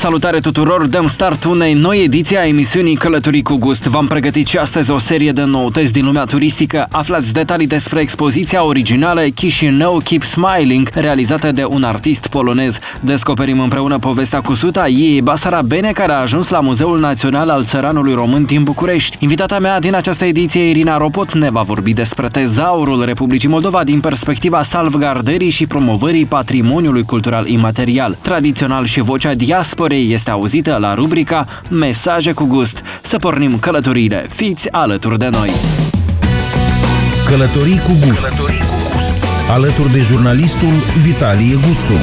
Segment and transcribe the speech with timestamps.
[0.00, 0.86] Salutare tuturor!
[0.86, 3.84] Dăm start unei noi ediții a emisiunii Călătorii cu Gust.
[3.84, 6.86] V-am pregătit și astăzi o serie de noutăți din lumea turistică.
[6.90, 12.78] Aflați detalii despre expoziția originală Chișinău Keep Smiling, realizată de un artist polonez.
[13.00, 17.64] Descoperim împreună povestea cu suta ei Basara Bene, care a ajuns la Muzeul Național al
[17.64, 19.16] Țăranului Român din București.
[19.20, 24.00] Invitata mea din această ediție, Irina Ropot, ne va vorbi despre tezaurul Republicii Moldova din
[24.00, 28.18] perspectiva salvgardării și promovării patrimoniului cultural imaterial.
[28.22, 32.82] Tradițional și vocea diaspora Victoriei este auzită la rubrica Mesaje cu gust.
[33.02, 34.26] Să pornim călătoriile.
[34.28, 35.50] Fiți alături de noi!
[37.26, 38.20] Călătorii cu gust.
[38.20, 39.16] Călătorii cu gust.
[39.50, 40.72] Alături de jurnalistul
[41.02, 41.98] Vitalie Guțu.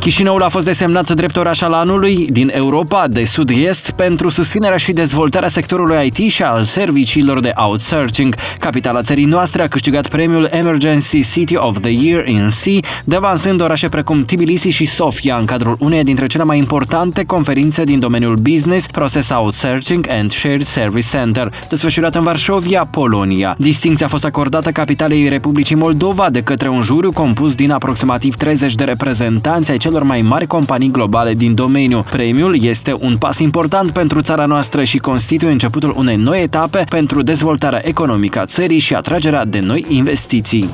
[0.00, 4.92] Chișinăul a fost desemnat drept oraș al anului din Europa de sud-est pentru susținerea și
[4.92, 8.34] dezvoltarea sectorului IT și al serviciilor de outsourcing.
[8.58, 13.88] Capitala țării noastre a câștigat premiul Emergency City of the Year in Sea, devansând orașe
[13.88, 18.86] precum Tbilisi și Sofia în cadrul uneia dintre cele mai importante conferințe din domeniul business,
[18.86, 23.54] Process Outsourcing and Shared Service Center, desfășurat în Varșovia, Polonia.
[23.58, 28.74] Distinția a fost acordată capitalei Republicii Moldova de către un juriu compus din aproximativ 30
[28.74, 32.04] de reprezentanți ai celor mai mari companii globale din domeniu.
[32.10, 37.22] Premiul este un pas important pentru țara noastră și constituie începutul unei noi etape pentru
[37.22, 40.68] dezvoltarea economică a țării și atragerea de noi investiții.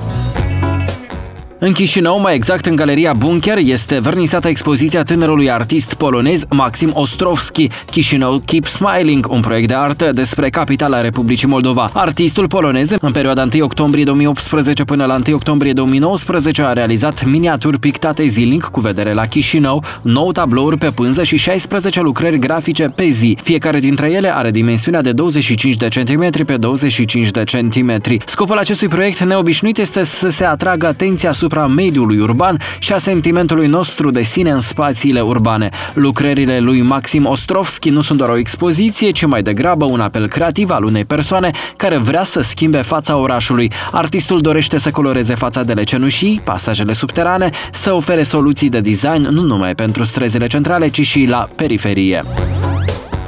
[1.59, 7.69] În Chișinău, mai exact în Galeria Bunker, este vernisată expoziția tânărului artist polonez Maxim Ostrovski,
[7.91, 11.91] Chișinău Keep Smiling, un proiect de artă despre capitala Republicii Moldova.
[11.93, 17.79] Artistul polonez, în perioada 1 octombrie 2018 până la 1 octombrie 2019, a realizat miniaturi
[17.79, 23.09] pictate zilnic cu vedere la Chișinău, 9 tablouri pe pânză și 16 lucrări grafice pe
[23.09, 23.39] zi.
[23.43, 28.19] Fiecare dintre ele are dimensiunea de 25 de centimetri pe 25 de centimetri.
[28.27, 33.67] Scopul acestui proiect neobișnuit este să se atragă atenția asupra mediului urban și a sentimentului
[33.67, 35.71] nostru de sine în spațiile urbane.
[35.95, 40.71] Lucrările lui Maxim Ostrovski nu sunt doar o expoziție, ci mai degrabă un apel creativ
[40.71, 43.73] al unei persoane care vrea să schimbe fața orașului.
[43.93, 49.73] Artistul dorește să coloreze fațadele cenușii, pasajele subterane, să ofere soluții de design nu numai
[49.73, 52.23] pentru străzile centrale, ci și la periferie.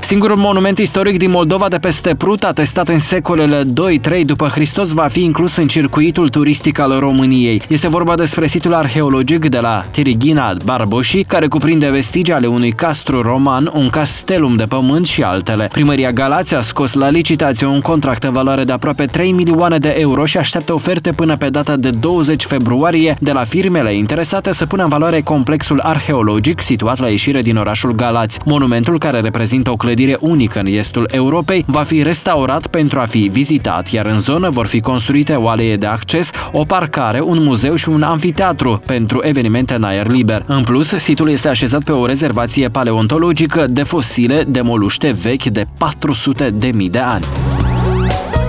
[0.01, 5.07] Singurul monument istoric din Moldova de peste Prut, atestat în secolele 2-3 după Hristos, va
[5.07, 7.63] fi inclus în circuitul turistic al României.
[7.69, 13.23] Este vorba despre situl arheologic de la Tirigina Barboși, care cuprinde vestigii ale unui castru
[13.23, 15.69] roman, un castelum de pământ și altele.
[15.73, 19.95] Primăria Galați a scos la licitație un contract în valoare de aproape 3 milioane de
[19.99, 24.67] euro și așteaptă oferte până pe data de 20 februarie de la firmele interesate să
[24.67, 28.39] pună în valoare complexul arheologic situat la ieșire din orașul Galați.
[28.45, 33.05] Monumentul, care reprezintă o clădire clădire unică în estul Europei, va fi restaurat pentru a
[33.05, 37.43] fi vizitat, iar în zonă vor fi construite o alee de acces, o parcare, un
[37.43, 40.45] muzeu și un amfiteatru pentru evenimente în aer liber.
[40.47, 45.67] În plus, situl este așezat pe o rezervație paleontologică de fosile de moluște vechi de
[45.79, 47.25] 400 de mii de ani.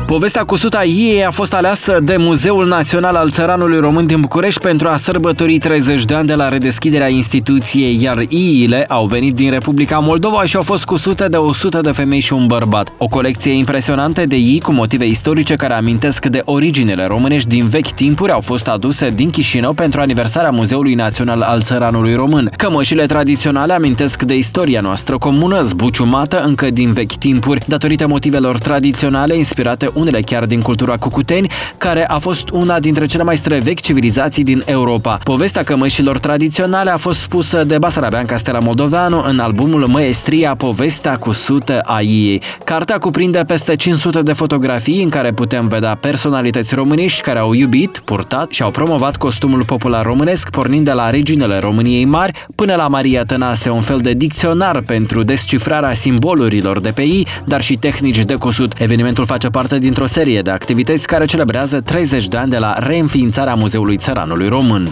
[0.10, 4.62] Povestea cu suta ei a fost aleasă de Muzeul Național al Țăranului Român din București
[4.62, 9.50] pentru a sărbători 30 de ani de la redeschiderea instituției, iar iile au venit din
[9.50, 12.92] Republica Moldova și au fost cusute de 100 de femei și un bărbat.
[12.98, 17.92] O colecție impresionantă de ii cu motive istorice care amintesc de originele românești din vechi
[17.92, 22.52] timpuri au fost aduse din Chișinău pentru aniversarea Muzeului Național al Țăranului Român.
[22.56, 29.36] Cămășile tradiționale amintesc de istoria noastră comună, zbuciumată încă din vechi timpuri, datorită motivelor tradiționale
[29.36, 34.44] inspirate unele chiar din cultura cucuteni, care a fost una dintre cele mai străvechi civilizații
[34.44, 35.20] din Europa.
[35.24, 41.32] Povestea cămășilor tradiționale a fost spusă de Basarabeanca Stella Moldoveanu în albumul Măestria, povestea cu
[41.32, 42.42] sute a ei.
[42.64, 48.02] Cartea cuprinde peste 500 de fotografii în care putem vedea personalități românești care au iubit,
[48.06, 52.88] purtat și au promovat costumul popular românesc, pornind de la reginele României mari până la
[52.88, 58.24] Maria Tănase, un fel de dicționar pentru descifrarea simbolurilor de pe ei, dar și tehnici
[58.24, 58.74] de cusut.
[58.78, 62.76] Evenimentul face parte din dintr-o serie de activități care celebrează 30 de ani de la
[62.80, 64.92] reînființarea Muzeului Țăranului Român.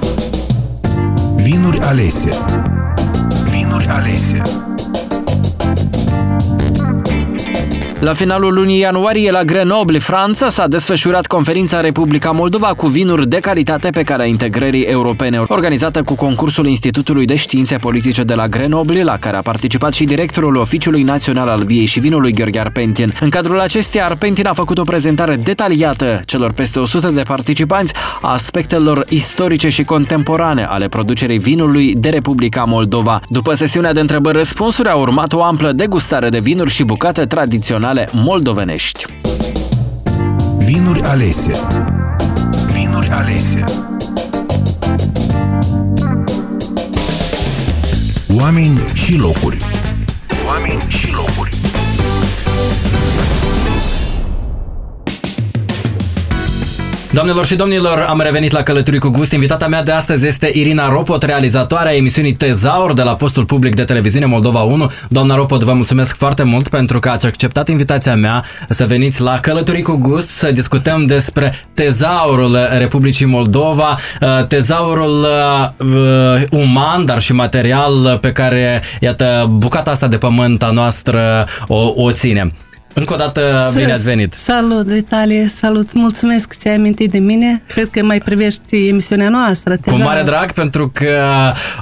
[1.36, 2.30] Vinuri alese
[3.52, 4.42] Vinuri alese
[8.00, 13.40] La finalul lunii ianuarie, la Grenoble, Franța, s-a desfășurat conferința Republica Moldova cu vinuri de
[13.40, 19.04] calitate pe calea integrării europene, organizată cu concursul Institutului de Științe Politice de la Grenoble,
[19.04, 23.14] la care a participat și directorul Oficiului Național al Viei și Vinului Gheorghe Arpentin.
[23.20, 28.32] În cadrul acesteia, Arpentin a făcut o prezentare detaliată celor peste 100 de participanți a
[28.34, 33.22] aspectelor istorice și contemporane ale producerii vinului de Republica Moldova.
[33.30, 38.10] După sesiunea de întrebări-răspunsuri a urmat o amplă degustare de vinuri și bucate tradiționale tradiționale
[38.14, 39.06] moldovenești.
[40.58, 41.60] Vinuri alese.
[42.74, 43.64] Vinuri alese.
[48.40, 49.58] Oameni și locuri.
[50.48, 51.58] Oameni și locuri
[57.18, 59.32] Doamnelor și domnilor, am revenit la Călătorii cu Gust.
[59.32, 63.84] Invitata mea de astăzi este Irina Ropot, realizatoarea emisiunii Tezaur de la postul public de
[63.84, 64.92] televiziune Moldova 1.
[65.10, 69.40] Doamna Ropot, vă mulțumesc foarte mult pentru că ați acceptat invitația mea să veniți la
[69.40, 75.26] Călătorii cu Gust să discutăm despre tezaurul Republicii Moldova, uh, tezaurul
[75.80, 81.92] uh, uman, dar și material pe care, iată, bucata asta de pământ a noastră o,
[81.96, 82.54] o ține.
[83.00, 84.34] Încă o dată bine ați venit!
[84.34, 85.48] Salut, Vitalie!
[85.48, 85.94] Salut!
[85.94, 87.62] Mulțumesc că ți-ai amintit de mine.
[87.68, 89.76] Cred că mai privești emisiunea noastră.
[89.86, 91.16] Cu mare drag, pentru că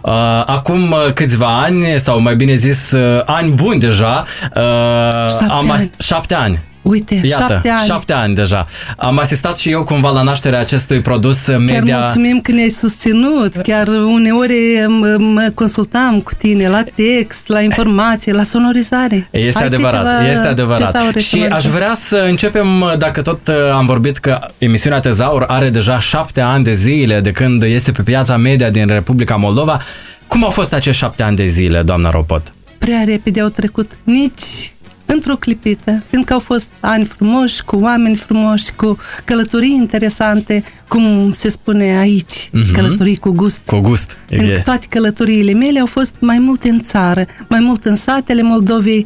[0.04, 0.12] uh,
[0.46, 4.26] acum câțiva ani, sau mai bine zis, uh, ani buni deja,
[4.56, 5.90] uh, șapte am ani.
[5.98, 7.86] șapte ani Uite, Iată, șapte ani.
[7.86, 8.68] șapte ani deja.
[8.98, 11.82] Am asistat și eu cumva la nașterea acestui produs media.
[11.84, 13.56] Chiar mulțumim că ne-ai susținut.
[13.56, 14.54] Chiar uneori
[14.88, 19.28] mă, mă consultam cu tine la text, la informație, la sonorizare.
[19.32, 21.18] Este Ai adevărat, este adevărat.
[21.18, 26.00] Și aș vrea să începem, dacă tot uh, am vorbit că emisiunea Tezaur are deja
[26.00, 29.82] șapte ani de zile de când este pe piața media din Republica Moldova.
[30.28, 32.54] Cum au fost acești șapte ani de zile, doamna Ropot?
[32.78, 33.92] Prea repede au trecut.
[34.04, 34.74] Nici
[35.06, 41.50] într-o clipită, fiindcă au fost ani frumoși, cu oameni frumoși, cu călătorii interesante, cum se
[41.50, 42.74] spune aici, uh-huh.
[42.74, 43.62] călătorii cu gust.
[43.66, 44.18] Cu gust.
[44.28, 49.06] Fiindcă toate călătoriile mele au fost mai mult în țară, mai mult în satele Moldovei,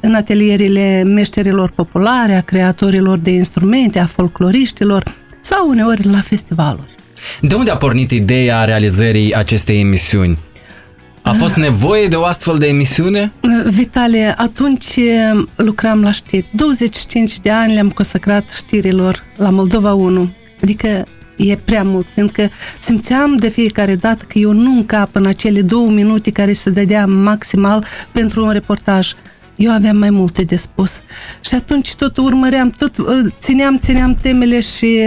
[0.00, 5.02] în atelierele meșterilor populare, a creatorilor de instrumente, a folcloriștilor
[5.40, 6.94] sau uneori la festivaluri.
[7.40, 10.38] De unde a pornit ideea realizării acestei emisiuni?
[11.28, 13.32] A fost nevoie de o astfel de emisiune?
[13.64, 14.98] Vitale, atunci
[15.56, 16.48] lucram la știri.
[16.52, 20.30] 25 de ani le-am consacrat știrilor la Moldova 1.
[20.62, 25.62] Adică e prea mult, fiindcă simțeam de fiecare dată că eu nu încap în acele
[25.62, 29.12] două minute care se dădea maximal pentru un reportaj.
[29.56, 31.00] Eu aveam mai multe de spus.
[31.40, 32.94] Și atunci tot urmăream, tot
[33.38, 34.98] țineam, țineam temele și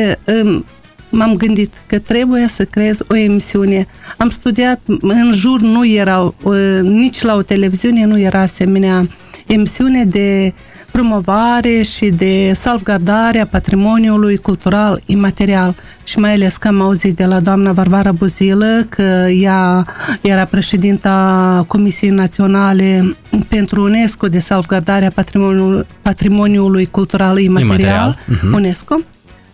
[1.11, 3.87] m-am gândit că trebuie să creez o emisiune.
[4.17, 6.35] Am studiat, în jur nu erau,
[6.81, 9.07] nici la o televiziune nu era asemenea
[9.47, 10.53] emisiune de
[10.91, 15.75] promovare și de salvgardare a patrimoniului cultural imaterial.
[16.03, 19.87] Și mai ales că am auzit de la doamna Varvara Buzilă că ea
[20.21, 23.15] era președinta Comisiei Naționale
[23.47, 28.19] pentru UNESCO de salvgardare a patrimoniului, patrimoniului cultural imaterial, imaterial.
[28.31, 28.53] Uh-huh.
[28.53, 28.99] UNESCO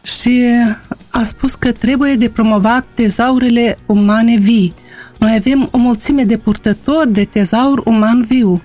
[0.04, 0.44] și
[1.18, 4.74] a spus că trebuie de promovat tezaurele umane vii.
[5.18, 8.62] Noi avem o mulțime de purtători de tezaur uman viu.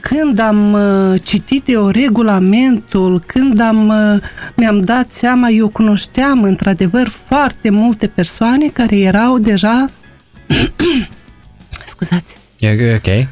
[0.00, 4.20] Când am uh, citit eu regulamentul, când am, uh,
[4.56, 9.86] mi-am dat seama, eu cunoșteam într-adevăr foarte multe persoane care erau deja
[11.92, 12.36] scuzați.
[12.58, 13.26] E ok.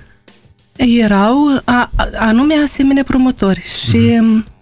[0.77, 4.55] Erau a, anume asemenea promotori și mm-hmm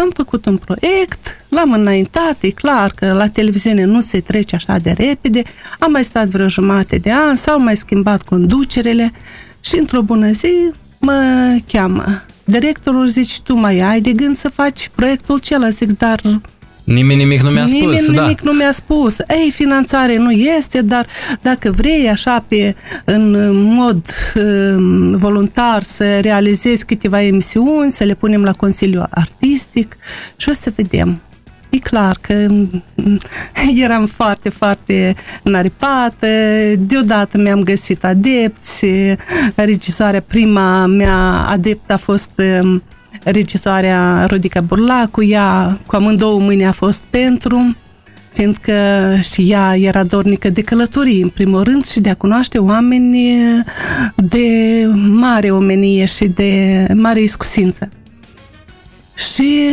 [0.00, 4.78] am făcut un proiect, l-am înaintat, e clar că la televiziune nu se trece așa
[4.78, 5.42] de repede,
[5.78, 9.12] am mai stat vreo jumate de an, s-au mai schimbat conducerele
[9.60, 11.22] și într-o bună zi mă
[11.66, 12.22] cheamă.
[12.44, 15.68] Directorul zice, tu mai ai de gând să faci proiectul acela?
[15.68, 16.20] Zic, dar
[16.88, 18.22] Nimeni nimic nu mi-a spus, Nimeni da.
[18.22, 19.16] nimic nu mi-a spus.
[19.18, 21.06] Ei, finanțare nu este, dar
[21.42, 28.44] dacă vrei așa pe, în mod um, voluntar să realizezi câteva emisiuni, să le punem
[28.44, 29.96] la Consiliul Artistic
[30.36, 31.20] și o să vedem.
[31.70, 33.18] E clar că mm,
[33.84, 36.26] eram foarte, foarte naripată,
[36.78, 38.86] deodată mi-am găsit adepți,
[39.54, 42.82] regisoarea prima mea adept a fost um,
[43.30, 47.76] regisoarea Rodica Burlacu, ea cu amândouă mâini a fost pentru,
[48.32, 48.72] fiindcă
[49.32, 53.36] și ea era dornică de călătorii, în primul rând, și de a cunoaște oameni
[54.16, 54.46] de
[54.94, 57.88] mare omenie și de mare iscusință.
[59.30, 59.70] Și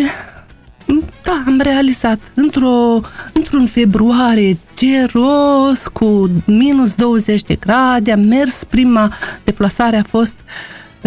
[1.24, 3.02] da, am realizat într-o,
[3.34, 10.36] într-un februarie geros, cu minus 20 de grade, am mers, prima deplasare a fost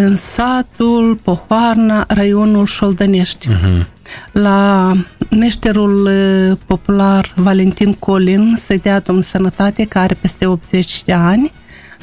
[0.01, 3.49] în satul Pohoarna, raionul Șoldănești.
[3.49, 3.87] Uh-huh.
[4.33, 4.93] La
[5.31, 11.53] meșterul uh, popular Valentin Colin să-i dea Domnul Sănătate, care are peste 80 de ani,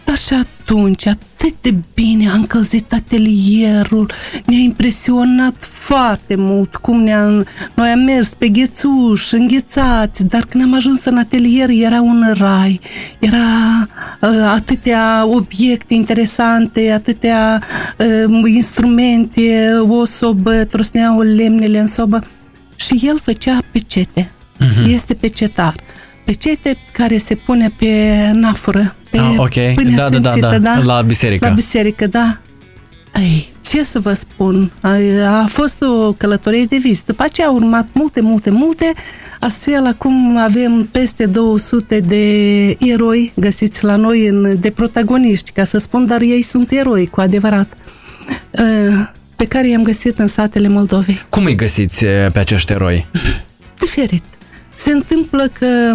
[0.05, 4.11] dar și atunci atât de bine a încălzit atelierul,
[4.45, 7.25] ne-a impresionat foarte mult cum ne-a...
[7.73, 12.79] Noi am mers pe ghețuș, înghețați, dar când am ajuns în atelier era un rai,
[13.19, 13.87] era
[14.21, 17.61] uh, atâtea obiecte interesante, atâtea
[18.27, 22.23] uh, instrumente, o sobă, trosneau lemnele în sobă
[22.75, 24.31] și el făcea pecete.
[24.59, 24.87] Uh-huh.
[24.87, 25.75] Este pecetar
[26.25, 29.73] pecete care se pune pe nafură, pe ah, okay.
[29.95, 31.47] da, da, da, da, da, la biserică.
[31.47, 32.37] La biserică, da.
[33.11, 34.71] Ai, ce să vă spun,
[35.27, 37.03] a fost o călătorie de vis.
[37.03, 38.93] După aceea au urmat multe, multe, multe.
[39.39, 45.77] Astfel, acum avem peste 200 de eroi găsiți la noi, în, de protagoniști, ca să
[45.77, 47.73] spun, dar ei sunt eroi, cu adevărat,
[49.35, 51.21] pe care i-am găsit în satele Moldovei.
[51.29, 53.07] Cum îi găsiți pe acești eroi?
[53.79, 54.23] Diferit.
[54.75, 55.91] Se întâmplă că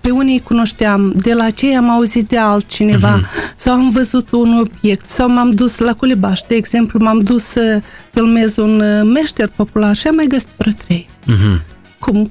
[0.00, 3.54] pe unii cunoșteam, de la cei am auzit de altcineva uh-huh.
[3.54, 7.82] sau am văzut un obiect sau m-am dus la Culibaș, de exemplu, m-am dus să
[8.12, 11.08] filmez un uh, meșter popular și am mai găsit vreo trei.
[11.22, 11.74] Uh-huh.
[11.98, 12.30] Cum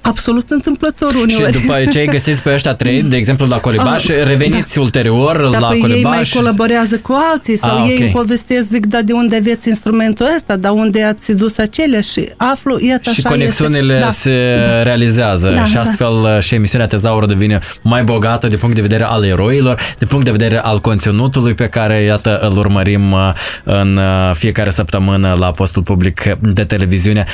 [0.00, 1.54] absolut întâmplător uneori.
[1.54, 4.80] Și după ce ai găsit pe ăștia trei, de exemplu la Colibaș, ah, reveniți da.
[4.80, 5.94] ulterior da, la păi Colibaș?
[5.94, 8.06] ei mai colaborează cu alții sau ah, ei okay.
[8.06, 12.28] îmi povestesc, zic, da, de unde aveți instrumentul ăsta, da, unde ați dus acelea și
[12.36, 14.04] aflu, iată Și așa conexiunile este.
[14.04, 14.10] Da.
[14.10, 14.82] se da.
[14.82, 15.80] realizează da, și da.
[15.80, 16.40] astfel da.
[16.40, 20.30] și emisiunea Tezaură devine mai bogată de punct de vedere al eroilor, de punct de
[20.30, 23.32] vedere al conținutului pe care, iată, îl urmărim uh,
[23.64, 27.24] în uh, fiecare săptămână la postul public de televiziune.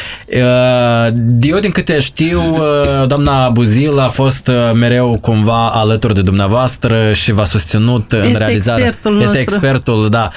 [1.40, 2.41] Eu, din câte știu,
[3.06, 8.34] doamna Buzil a fost uh, mereu cumva alături de dumneavoastră și v-a susținut este în
[8.38, 8.82] realizare.
[8.82, 9.54] Expertul este nostru.
[9.54, 10.30] expertul, da.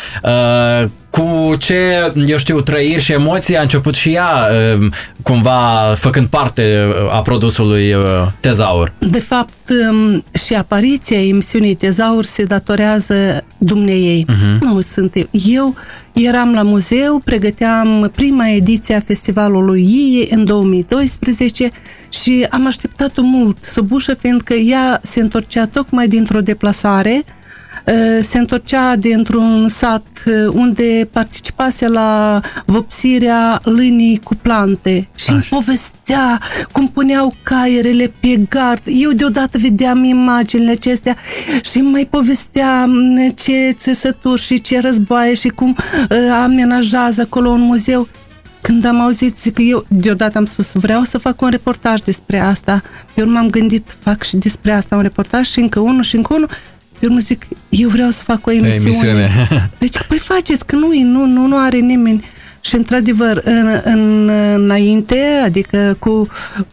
[1.18, 4.88] Uh, cu ce, eu știu, trăiri și emoții a început și ea, uh,
[5.22, 7.96] cumva făcând parte a produsului
[8.40, 8.94] Tezaur.
[9.00, 9.54] De fapt,
[9.90, 14.26] um, și apariția emisiunii Tezaur se datorează dumneiei.
[14.30, 14.60] Uh-huh.
[14.60, 15.28] Nu sunt eu.
[15.32, 15.76] Eu
[16.14, 21.72] eram la muzeu, pregăteam prima ediție a festivalului IE în 2012
[22.10, 27.24] și am așteptat-o mult sub ușă, fiindcă ea se întorcea tocmai dintr-o deplasare
[28.22, 30.24] se întorcea dintr-un sat
[30.54, 36.40] unde participase la vopsirea lânii cu plante și îmi povestea
[36.72, 38.82] cum puneau caierele pe gard.
[38.86, 41.16] Eu deodată vedeam imaginile acestea
[41.62, 42.88] și mai povestea
[43.36, 45.76] ce țesături și ce războaie și cum
[46.44, 48.08] amenajează acolo un muzeu.
[48.62, 52.40] Când am auzit, zic că eu deodată am spus, vreau să fac un reportaj despre
[52.40, 52.82] asta.
[53.16, 56.50] Eu m-am gândit, fac și despre asta un reportaj și încă unul și încă unul
[57.06, 58.88] eu nu zic, eu vreau să fac o emisiune.
[58.88, 59.50] emisiune.
[59.80, 62.24] Deci, păi faceți, că nu, nu, nu, nu are nimeni.
[62.62, 66.28] Și într-adevăr, în, în, înainte, adică cu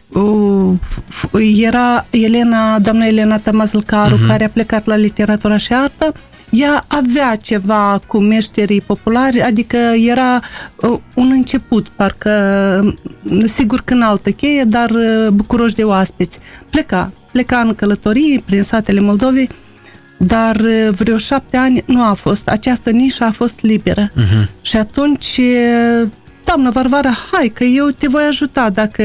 [0.09, 4.27] uh, era Elena, doamna Elena Tamazlcaru, uh-huh.
[4.27, 6.13] care a plecat la literatura și artă,
[6.49, 10.39] ea avea ceva cu meșterii populari, adică era
[10.75, 12.95] uh, un început, parcă,
[13.45, 16.39] sigur că în altă cheie, dar uh, bucuroși de oaspeți.
[16.69, 19.49] Pleca, pleca în călătorii prin satele Moldovei,
[20.17, 22.47] dar vreo șapte ani nu a fost.
[22.47, 24.09] Această nișă a fost liberă.
[24.09, 24.61] Uh-huh.
[24.61, 25.39] Și atunci,
[26.45, 29.03] doamnă Varvara, hai că eu te voi ajuta dacă,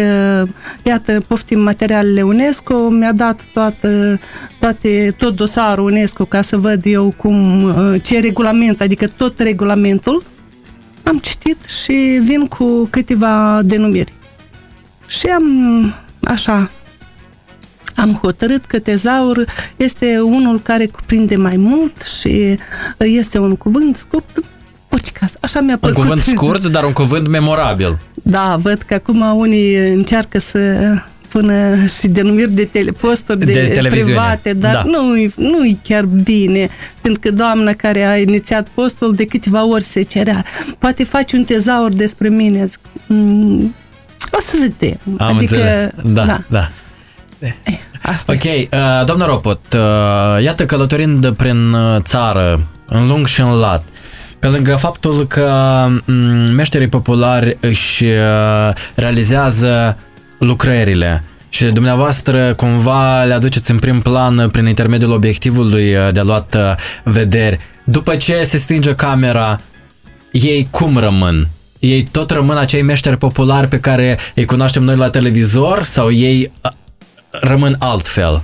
[0.82, 4.20] iată, poftim materialele UNESCO, mi-a dat toată,
[4.60, 7.72] toate, tot dosarul UNESCO ca să văd eu cum,
[8.02, 10.24] ce regulament, adică tot regulamentul.
[11.02, 14.12] Am citit și vin cu câteva denumiri.
[15.06, 15.44] Și am,
[16.22, 16.70] așa,
[17.98, 19.44] am hotărât că tezaur
[19.76, 22.58] este unul care cuprinde mai mult și
[22.98, 24.40] este un cuvânt scurt,
[24.88, 25.34] orice caz.
[25.40, 25.98] Așa mi-a plăcut.
[25.98, 27.98] Un cuvânt scurt, dar un cuvânt memorabil.
[28.22, 30.58] Da, văd că acum unii încearcă să
[31.28, 34.82] pună și denumiri de teleposturi, de, de private, dar da.
[34.84, 36.68] nu nu e chiar bine,
[37.00, 40.44] pentru că doamna care a inițiat postul de câteva ori se cerea.
[40.78, 42.64] Poate faci un tezaur despre mine.
[42.64, 43.74] Zic, mm,
[44.30, 44.98] o să vedem.
[45.18, 45.90] Am adică, înțeles.
[46.04, 46.44] Da, da.
[46.48, 46.70] da.
[48.08, 53.40] Eh, asta ok, uh, doamna Ropot, uh, iată călătorind prin uh, țară, în lung și
[53.40, 53.84] în lat,
[54.38, 55.50] pe lângă faptul că
[56.04, 56.14] mm,
[56.54, 59.98] meșterii populari își uh, realizează
[60.38, 66.54] lucrările și dumneavoastră cumva le aduceți în prim plan prin intermediul obiectivului uh, de luat
[66.54, 67.58] uh, vederi.
[67.84, 69.60] După ce se stinge camera,
[70.30, 71.48] ei cum rămân?
[71.78, 76.52] Ei tot rămân acei meșteri populari pe care îi cunoaștem noi la televizor sau ei
[77.30, 78.42] rămân altfel?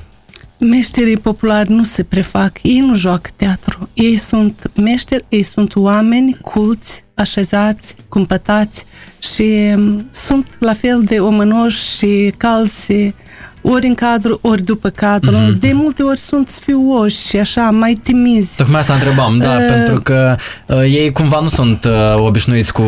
[0.59, 3.89] meșterii populari nu se prefac, ei nu joacă teatru.
[3.95, 8.85] Ei sunt meșteri, ei sunt oameni culți, așezați, cumpătați
[9.19, 13.15] și mm, sunt la fel de omănoși și calzi
[13.67, 15.37] ori în cadru, ori după cadru.
[15.37, 15.59] Mm-hmm.
[15.59, 18.57] De multe ori sunt sfioși și așa, mai timizi.
[18.57, 22.83] Tocmai asta întrebam, da, uh, pentru că uh, ei cumva nu sunt uh, obișnuiți cu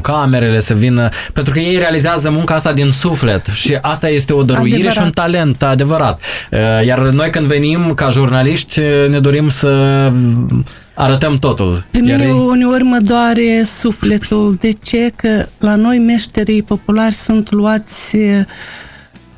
[0.00, 4.42] camerele să vină, pentru că ei realizează munca asta din suflet și asta este o
[4.42, 4.96] dăruire adevărat.
[4.96, 6.22] și un talent adevărat.
[6.50, 10.10] Uh, iar noi când venim ca jurnaliști ne dorim să
[10.94, 11.84] arătăm totul.
[11.90, 12.30] Pe mine ei...
[12.30, 14.56] uneori mă doare sufletul.
[14.60, 15.10] De ce?
[15.16, 18.16] Că la noi meșterii populari sunt luați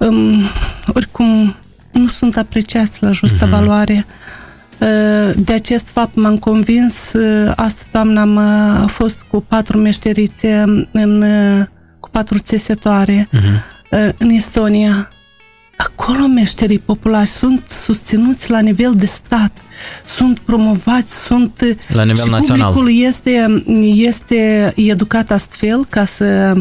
[0.09, 0.43] um,
[0.95, 1.55] oricum
[1.93, 3.51] nu sunt apreciați la justă uh-huh.
[3.51, 4.07] valoare.
[4.79, 11.23] Uh, de acest fapt m-am convins, uh, asta toamna am fost cu patru meșterițe în,
[11.23, 11.67] uh,
[12.01, 14.17] cu patru țesătoare uh-huh.
[14.19, 15.09] în Estonia.
[15.77, 19.53] Acolo meșterii populari sunt susținuți la nivel de stat,
[20.05, 21.77] sunt promovați, sunt...
[21.89, 22.73] La nivel și național.
[22.73, 26.55] publicul este, este educat astfel ca să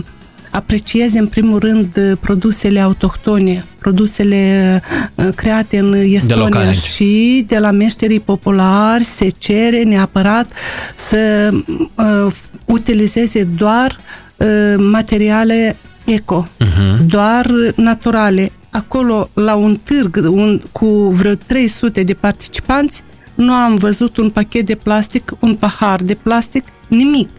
[0.53, 4.81] aprecieze în primul rând produsele autohtone, produsele
[5.15, 10.51] uh, create în Estonia de și de la meșterii populari se cere neapărat
[10.95, 11.49] să
[11.95, 12.33] uh,
[12.65, 13.99] utilizeze doar
[14.37, 17.05] uh, materiale eco, uh-huh.
[17.05, 17.45] doar
[17.75, 18.51] naturale.
[18.69, 23.03] Acolo, la un târg un, cu vreo 300 de participanți,
[23.35, 27.29] nu am văzut un pachet de plastic, un pahar de plastic, nimic.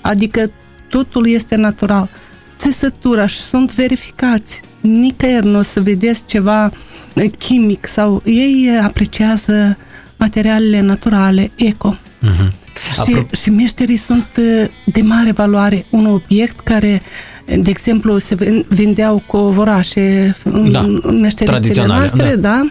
[0.00, 0.44] Adică
[0.88, 2.08] totul este natural
[2.56, 4.60] țesătura și sunt verificați.
[4.80, 6.70] Nicăieri nu o să vedeți ceva
[7.14, 9.76] eh, chimic sau ei apreciază
[10.16, 11.96] materialele naturale, eco.
[11.96, 12.48] Uh-huh.
[12.90, 15.86] Și, Apro- și meșterii sunt eh, de mare valoare.
[15.90, 17.02] Un obiect care,
[17.46, 20.36] de exemplu, se vindeau cu vorașe
[20.70, 22.48] da, în meșterițele noastre, da.
[22.48, 22.70] da?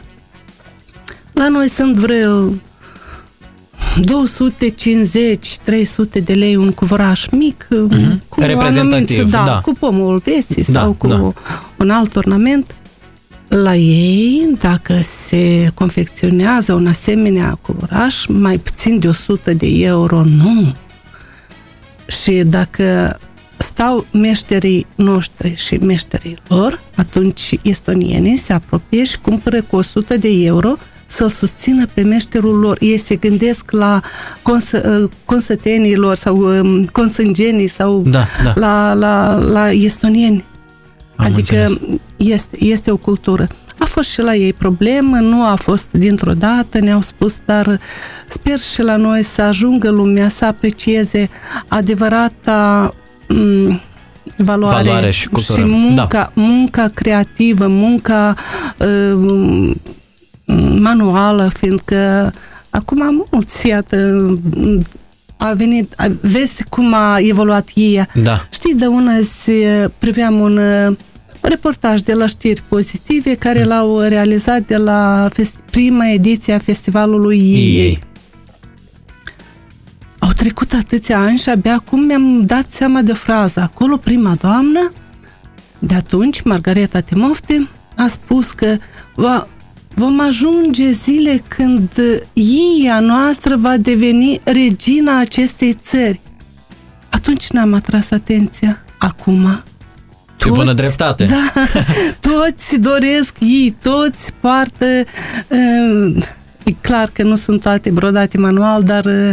[1.34, 2.54] La noi sunt vreo
[4.00, 4.04] 250-300
[6.24, 8.18] de lei un cuvăraș mic uh-huh.
[8.30, 9.60] cu Reprezentativ, da, da.
[9.60, 11.34] cu pomul vesii da, sau cu da.
[11.78, 12.76] un alt ornament.
[13.48, 20.76] La ei, dacă se confecționează un asemenea cuvăraș, mai puțin de 100 de euro, nu.
[22.06, 23.20] Și dacă
[23.58, 30.30] stau meșterii noștri și meșterii lor, atunci estonienii se apropie și cumpără cu 100 de
[30.30, 30.78] euro
[31.12, 32.78] să-l susțină pe meșterul lor.
[32.80, 34.02] Ei se gândesc la
[34.42, 38.54] consă, uh, consătenilor sau um, consângenii sau da, da.
[38.56, 40.46] La, la, la estonieni.
[41.16, 41.80] Am adică
[42.18, 43.48] este, este o cultură.
[43.78, 47.80] A fost și la ei problemă, nu a fost dintr-o dată, ne-au spus, dar
[48.26, 51.30] sper și la noi să ajungă lumea să aprecieze
[51.68, 53.82] adevărata m-
[54.38, 55.62] valoare, valoare și, cultură.
[55.62, 56.32] și munca, da.
[56.34, 58.36] munca creativă, munca
[58.78, 59.72] uh,
[60.80, 62.34] manuală, fiindcă
[62.70, 64.30] acum mulți, iată,
[65.38, 68.08] a venit, vezi cum a evoluat ea.
[68.14, 68.48] Da.
[68.50, 69.66] Știi, de una zi
[69.98, 70.60] priveam un
[71.42, 73.68] reportaj de la știri pozitive care mm.
[73.68, 75.30] l-au realizat de la
[75.72, 77.80] prima ediție a festivalului ei.
[77.80, 78.00] ei.
[80.20, 83.60] Au trecut atâția ani și abia acum mi-am dat seama de frază.
[83.60, 84.92] Acolo prima doamnă,
[85.80, 88.78] de atunci, Margareta Timofte, a spus că
[89.16, 89.48] va,
[89.96, 91.92] vom ajunge zile când
[92.84, 96.20] Ia noastră va deveni regina acestei țări.
[97.10, 98.84] Atunci n-am atras atenția.
[98.98, 99.64] Acum
[100.38, 101.24] toți, bună dreptate.
[101.24, 101.52] Da,
[102.32, 104.86] toți doresc ei, toți poartă
[105.48, 106.41] uh, E
[106.82, 109.06] clar că nu sunt toate brodate manual, dar...
[109.06, 109.32] Uh,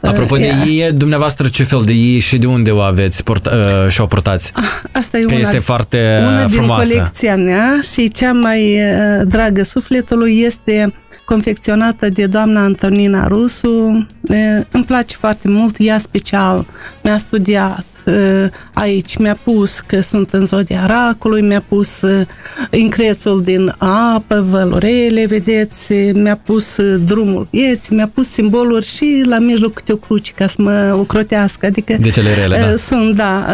[0.00, 3.46] Apropo uh, de ei, dumneavoastră ce fel de ei și de unde o aveți port,
[3.46, 4.52] uh, și o portați?
[4.54, 6.86] Ah, asta e că una, este foarte una frumoasă.
[6.86, 10.92] din colecția mea și cea mai uh, dragă sufletului este
[11.24, 14.06] confecționată de doamna Antonina Rusu.
[14.20, 14.36] Uh,
[14.70, 16.66] îmi place foarte mult, ea special
[17.02, 17.84] mi-a studiat
[18.72, 22.00] aici mi-a pus că sunt în zodia racului, mi-a pus
[22.70, 29.22] increțul uh, din apă, vălorele, vedeți, mi-a pus uh, drumul vieții, mi-a pus simboluri și
[29.24, 31.66] la mijloc câte o cruce ca să mă ocrotească.
[31.66, 32.66] Adică de cele rele, da.
[32.66, 33.46] Uh, sunt, da.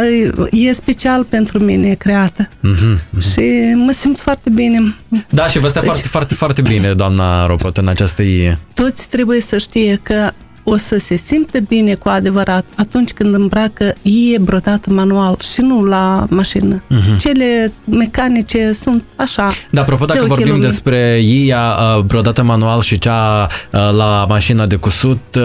[0.50, 2.48] E special pentru mine creată.
[2.48, 3.32] Mm-hmm, mm-hmm.
[3.32, 4.96] Și mă simt foarte bine.
[5.28, 8.58] Da, și vă stă deci, foarte, foarte, foarte bine, doamna Ropot, în această ie.
[8.74, 10.30] Toți trebuie să știe că
[10.64, 15.84] o să se simte bine cu adevărat atunci când îmbracă e brodat manual și nu
[15.84, 16.82] la mașină.
[16.82, 17.16] Uh-huh.
[17.18, 19.52] Cele mecanice sunt așa.
[19.70, 20.62] Da, apropo, dacă vorbim lumii.
[20.62, 25.38] despre IA brodată manual și cea la mașină de cusut,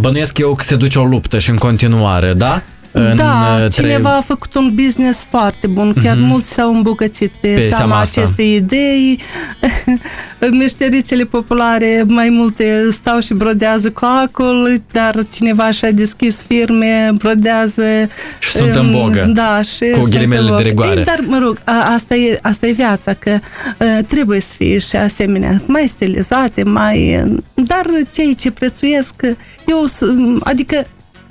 [0.00, 2.62] bănuiesc eu că se duce o luptă și în continuare, da?
[2.96, 3.68] În da, trei...
[3.68, 6.20] cineva a făcut un business foarte bun, chiar mm-hmm.
[6.20, 8.20] mulți s-au îmbogățit pe, Pe seama seama asta.
[8.20, 9.20] acestei idei.
[10.58, 17.82] Meșterițele populare, mai multe stau și brodează coacul, dar cineva și-a deschis firme, brodează.
[18.38, 20.62] Și sunt în um, vogă, Da, și cu sunt ghilimele în de vogă.
[20.62, 20.98] rigoare.
[20.98, 23.30] Ei, dar, mă rog, a, asta e, asta e viața, că
[23.78, 27.24] uh, trebuie să fie și asemenea, mai stilizate, mai...
[27.54, 29.14] Dar cei ce prețuiesc,
[29.66, 30.86] eu, s- adică,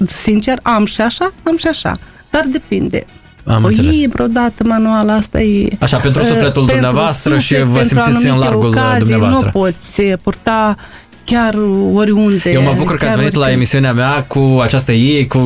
[0.06, 1.98] sincer, am și așa, am și așa,
[2.30, 3.06] dar depinde.
[3.46, 4.02] Am o înțeles.
[4.02, 5.78] e brodată manual, asta e...
[5.80, 9.52] Așa, pentru uh, sufletul dumneavoastră și vă pentru simțiți în anumite largul ocazii, dumneavoastră.
[9.54, 10.78] Nu poți purta
[11.26, 11.56] chiar
[11.94, 12.52] oriunde.
[12.52, 13.58] Eu mă bucur că ați chiar venit la oricând.
[13.58, 15.40] emisiunea mea cu această ei cu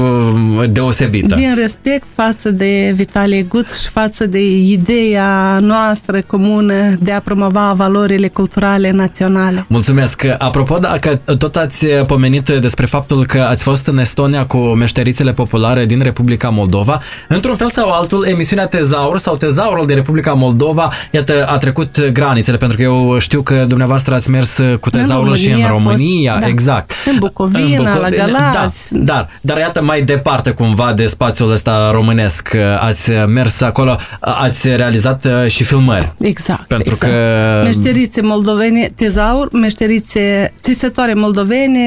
[0.70, 1.36] deosebită.
[1.36, 7.74] Din respect față de Vitalie Guț și față de ideea noastră comună de a promova
[7.76, 9.66] valorile culturale naționale.
[9.68, 10.24] Mulțumesc.
[10.38, 15.86] Apropo, dacă tot ați pomenit despre faptul că ați fost în Estonia cu meșterițele populare
[15.86, 21.46] din Republica Moldova, într-un fel sau altul, emisiunea Tezaur sau Tezaurul din Republica Moldova, iată,
[21.48, 25.60] a trecut granițele, pentru că eu știu că dumneavoastră ați mers cu Tezaurul și în
[25.67, 26.47] România a fost, România, da.
[26.47, 26.91] exact.
[27.12, 28.88] În Bucovina, la Galați.
[28.91, 34.67] Da, dar, dar iată mai departe cumva de spațiul ăsta românesc, ați mers acolo, ați
[34.75, 36.13] realizat uh, și filmări.
[36.19, 36.67] Exact.
[36.67, 37.12] Pentru exact.
[37.13, 41.82] că- Meșterițe moldovene, tezaur, meșterițe țesătoare moldovene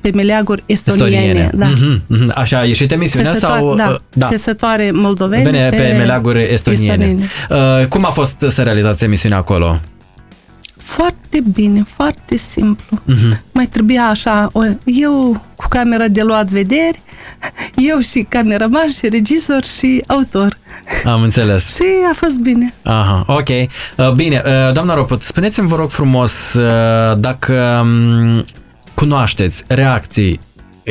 [0.00, 1.50] pe meleaguri estoniene.
[1.54, 1.66] Da.
[1.66, 2.32] Mhm, mhm.
[2.34, 3.74] Așa a ieșit emisiunea Țesătoare, sau...
[3.74, 4.26] da, uh, da.
[4.26, 6.92] țesătoare moldovene Bine, pe, pe meleaguri estoniene.
[6.92, 7.28] estoniene.
[7.80, 9.80] Uh, cum a fost să realizați emisiunea acolo?
[10.86, 12.98] Foarte bine, foarte simplu.
[13.04, 13.16] Mhm.
[13.16, 13.40] Uh-huh.
[13.52, 17.02] Mai trebuia așa, o, eu cu camera de luat vederi,
[17.92, 20.56] eu și cameraman și regizor și autor.
[21.04, 21.66] Am înțeles.
[21.76, 22.74] Și a fost bine.
[22.82, 23.48] Aha, ok.
[23.48, 28.44] Uh, Bine, uh, doamna Roput, spuneți-mi, vă rog frumos, uh, dacă um,
[28.94, 30.40] cunoașteți reacții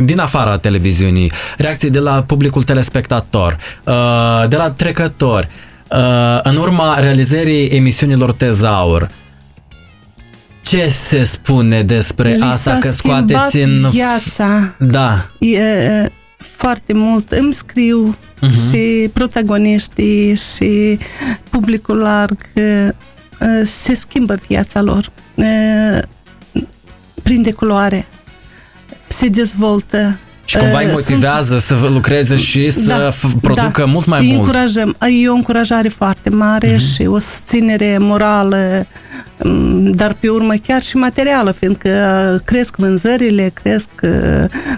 [0.06, 3.93] din afara televiziunii, reacții de la publicul telespectator, uh,
[4.47, 5.47] de la trecători,
[5.89, 9.10] uh, în urma realizării emisiunilor Tezaur,
[10.63, 13.89] ce se spune despre Li asta s-a că schimbat scoateți în...
[13.89, 14.73] viața.
[14.80, 16.06] Da, E,
[16.38, 18.69] foarte mult îmi scriu uh-huh.
[18.69, 20.97] și protagoniștii și
[21.49, 22.93] publicul larg e,
[23.65, 25.06] se schimbă viața lor.
[25.36, 25.45] E,
[27.23, 28.06] Prinde culoare.
[29.08, 30.17] Se dezvoltă.
[30.45, 34.38] și cumva îi E, motivează să lucreze și să f- producă mult mai îi mult.
[34.39, 34.95] Încurajăm.
[35.23, 36.93] E o încurajare foarte mare uh-huh.
[36.95, 38.86] și o susținere morală,
[39.33, 39.33] m,
[39.82, 41.89] dar pe urmă chiar și materială, fiindcă
[42.45, 43.89] cresc vânzările, cresc,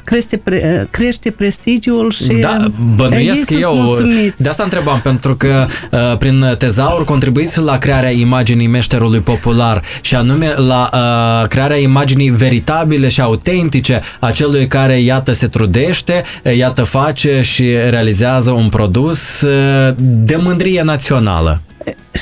[0.03, 3.75] crește, pre, crește prestigiul și Da, ei bănuiesc sunt eu.
[3.75, 4.43] mulțumiți.
[4.43, 10.15] De asta întrebam, pentru că uh, prin tezaur contribuiți la crearea imaginii meșterului popular și
[10.15, 16.23] anume la uh, crearea imaginii veritabile și autentice a celui care, iată, se trudește,
[16.57, 21.61] iată, face și realizează un produs uh, de mândrie națională.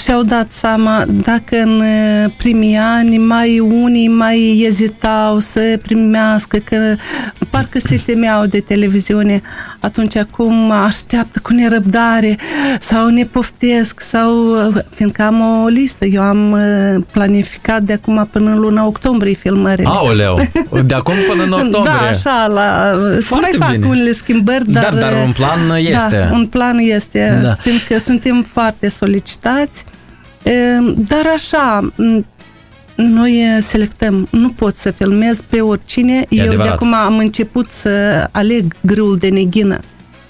[0.02, 6.96] Și-au dat seama dacă în uh, primii ani mai unii mai ezitau să primească, că
[7.50, 9.42] parcă se temeau de televiziune,
[9.80, 12.38] atunci acum așteaptă cu nerăbdare
[12.80, 18.28] sau ne poftesc sau, uh, fiindcă am o listă, eu am uh, planificat de acum
[18.32, 19.88] până în luna octombrie filmările.
[19.88, 20.40] Aoleu,
[20.86, 21.94] de acum până în octombrie.
[22.02, 23.88] Da, așa, la, să Foarte mai fac bine.
[23.88, 24.84] unele schimbări, dar...
[24.84, 26.28] Dar- dar un plan este.
[26.30, 27.48] Da, un plan este, Da.
[27.48, 27.54] da.
[27.62, 29.83] fiindcă suntem foarte solicitați, e,
[31.08, 32.26] dar așa, m,
[32.96, 36.26] noi e, selectăm, nu pot să filmez pe oricine.
[36.30, 36.64] Eu adevărat.
[36.66, 39.80] de acum am început să aleg grâul de neghină.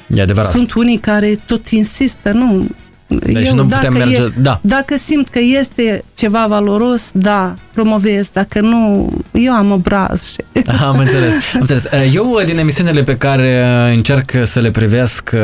[0.07, 0.49] E adevărat.
[0.51, 2.67] Sunt unii care tot insistă, nu.
[3.07, 4.59] Deci nu putem merge- E, da.
[4.63, 8.29] Dacă simt că este ceva valoros, da, promovez.
[8.29, 10.43] Dacă nu, eu am obraz și...
[10.87, 11.87] Am înțeles, am înțeles.
[12.13, 15.39] Eu, din emisiunile pe care încerc să le privesc uh,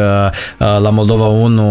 [0.58, 1.62] la Moldova 1,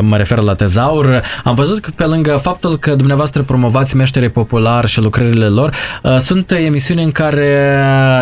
[0.00, 4.88] mă refer la Tezaur, am văzut că pe lângă faptul că dumneavoastră promovați meșterii populari
[4.88, 7.74] și lucrările lor, uh, sunt emisiuni în care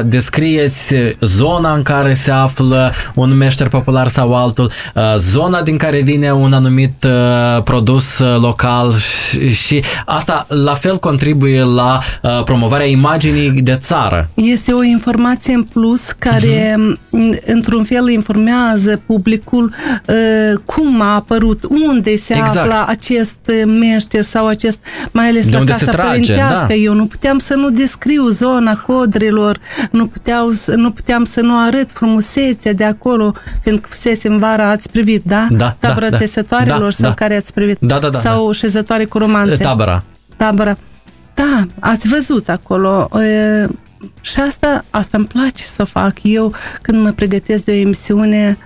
[0.06, 6.00] descrieți zona în care se află un meșter popular sau altul, uh, zona din care
[6.00, 12.42] vine un anumit uh, produs uh, local și, și asta la fel contribuie la uh,
[12.44, 14.28] promovarea imaginii de țară.
[14.34, 17.44] Este o informație în plus care, uh-huh.
[17.46, 19.74] într-un fel, informează publicul
[20.06, 20.14] uh,
[20.64, 22.56] cum a apărut, unde se Exact.
[22.56, 23.38] află acest
[23.78, 24.78] meșter sau acest,
[25.12, 26.66] mai ales De la unde se Casa trage, Părintească.
[26.68, 26.74] da.
[26.74, 29.58] Eu nu puteam să nu descriu zona codrilor,
[29.90, 34.70] nu, puteau, să- nu puteam să nu arăt frumusețea de acolo, fiindcă fusese în vara,
[34.70, 35.46] ați privit, da?
[35.50, 36.16] Da, Tabăra da, da.
[36.16, 37.14] țesătoarelor Da, sau da.
[37.14, 37.76] care ați privit?
[37.80, 39.62] Da, da, da, Sau șezătoare cu romanțe?
[39.84, 40.04] Tabăra.
[40.36, 40.78] tabăra.
[41.34, 43.08] Da, ați văzut acolo.
[43.20, 43.66] E,
[44.20, 46.16] și asta, asta îmi place să o fac.
[46.22, 48.58] Eu, când mă pregătesc de o emisiune,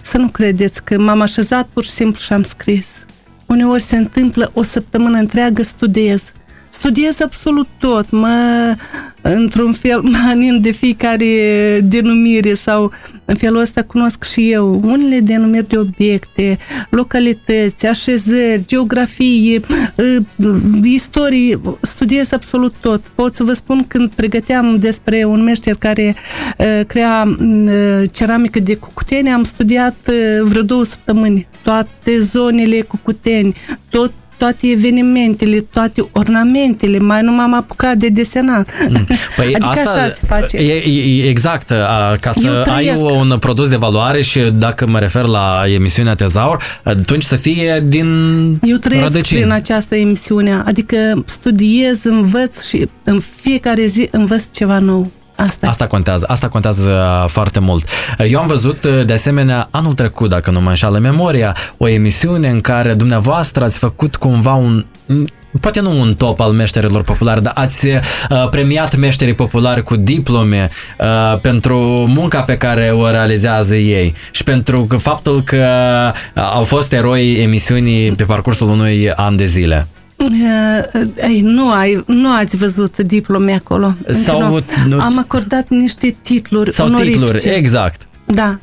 [0.00, 3.04] să nu credeți că m-am așezat pur și simplu și am scris.
[3.46, 6.32] Uneori se întâmplă o săptămână întreagă studiez
[6.70, 8.74] studiez absolut tot, mă,
[9.22, 11.24] într-un fel, mă anin de fiecare
[11.84, 12.92] denumire sau
[13.24, 14.80] în felul ăsta cunosc și eu.
[14.84, 16.58] Unele denumiri de obiecte,
[16.90, 19.60] localități, așezări, geografie,
[19.98, 20.22] ă,
[20.82, 23.06] istorie, studiez absolut tot.
[23.14, 26.16] Pot să vă spun când pregăteam despre un meșter care
[26.80, 27.22] ă, crea
[27.66, 29.96] ă, ceramică de cucuteni, am studiat
[30.42, 31.48] vreo două săptămâni.
[31.62, 33.54] Toate zonele cucuteni,
[33.90, 38.70] tot toate evenimentele, toate ornamentele, mai nu m-am apucat de desenat.
[38.88, 39.06] Mm.
[39.36, 40.56] Păi adică asta, așa se face.
[40.56, 41.68] E, e, exact,
[42.20, 47.22] ca să ai un produs de valoare și dacă mă refer la emisiunea Tezaur, atunci
[47.22, 48.06] să fie din
[48.62, 49.40] Eu trăiesc rădăcini.
[49.40, 55.10] prin această emisiune, adică studiez, învăț și în fiecare zi învăț ceva nou.
[55.38, 55.68] Asta.
[55.68, 57.88] Asta contează, asta contează foarte mult.
[58.28, 62.60] Eu am văzut de asemenea anul trecut, dacă nu mă înșală memoria, o emisiune în
[62.60, 64.84] care dumneavoastră ați făcut cumva un
[65.60, 70.70] poate nu un top al meșterilor populari, dar ați uh, premiat meșterii populari cu diplome
[70.98, 75.66] uh, pentru munca pe care o realizează ei și pentru faptul că
[76.34, 79.86] au fost eroi emisiunii pe parcursul unui an de zile.
[81.28, 83.94] Ei, nu, ai, nu ați văzut diplome acolo.
[84.10, 84.64] Sau nu.
[84.88, 85.00] Nu...
[85.00, 87.18] Am acordat niște titluri Sau onorifice.
[87.18, 88.08] titluri, exact.
[88.24, 88.58] Da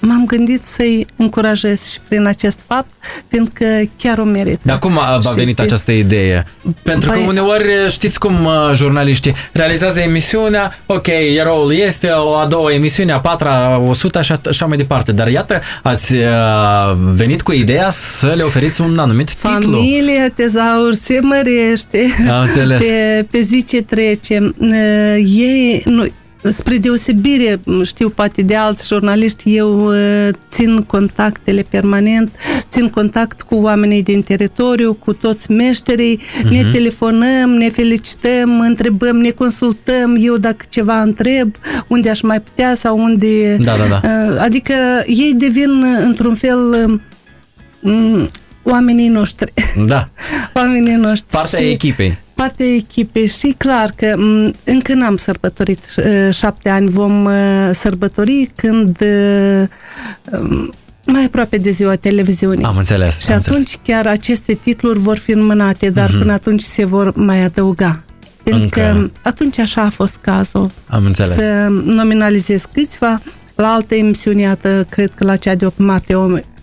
[0.00, 2.94] m-am gândit să-i încurajez și prin acest fapt,
[3.28, 3.64] fiindcă
[3.96, 4.60] chiar o merită.
[4.62, 5.62] Dar cum a, a venit pe...
[5.62, 6.44] această idee?
[6.82, 7.20] Pentru păi...
[7.20, 11.06] că uneori știți cum jurnaliștii realizează emisiunea, ok,
[11.38, 15.12] eroul este, o a doua emisiune, a patra, o sută și așa mai departe.
[15.12, 16.14] Dar iată, ați
[17.14, 19.50] venit cu ideea să le oferiți un anumit titlu.
[19.50, 22.06] Familia Tezaur se mărește
[22.78, 24.52] pe, pe zi ce trece.
[25.16, 26.06] Ei, nu,
[26.42, 32.32] spre deosebire, știu, poate de alți jurnaliști, eu uh, țin contactele permanent,
[32.70, 36.48] țin contact cu oamenii din teritoriu, cu toți meșterii, uh-huh.
[36.50, 36.70] ne mhm.
[36.70, 41.54] telefonăm, ne felicităm, întrebăm, ne consultăm, eu dacă ceva întreb,
[41.88, 43.56] unde aș mai putea sau unde...
[43.56, 44.00] Da, da, da.
[44.04, 44.74] Uh, adică
[45.06, 46.98] ei devin, într-un fel,
[47.80, 48.28] um,
[48.62, 49.52] oamenii noștri.
[49.86, 50.08] Da.
[50.56, 51.26] oamenii noștri.
[51.30, 51.64] Partea și...
[51.64, 54.14] echipei partea echipei și clar că
[54.64, 55.84] încă n-am sărbătorit
[56.30, 57.28] șapte ani, vom
[57.72, 58.98] sărbători când
[61.04, 62.64] mai aproape de ziua televiziunii.
[62.64, 63.20] Am înțeles.
[63.20, 63.80] Și am atunci înțeles.
[63.82, 66.18] chiar aceste titluri vor fi înmânate, dar uh-huh.
[66.18, 68.02] până atunci se vor mai adăuga.
[68.42, 70.70] Pentru că atunci așa a fost cazul.
[70.86, 71.34] Am înțeles.
[71.34, 73.20] Să nominalizez câțiva.
[73.54, 76.14] La alte emisiuni, iată, cred că la cea de 8 martie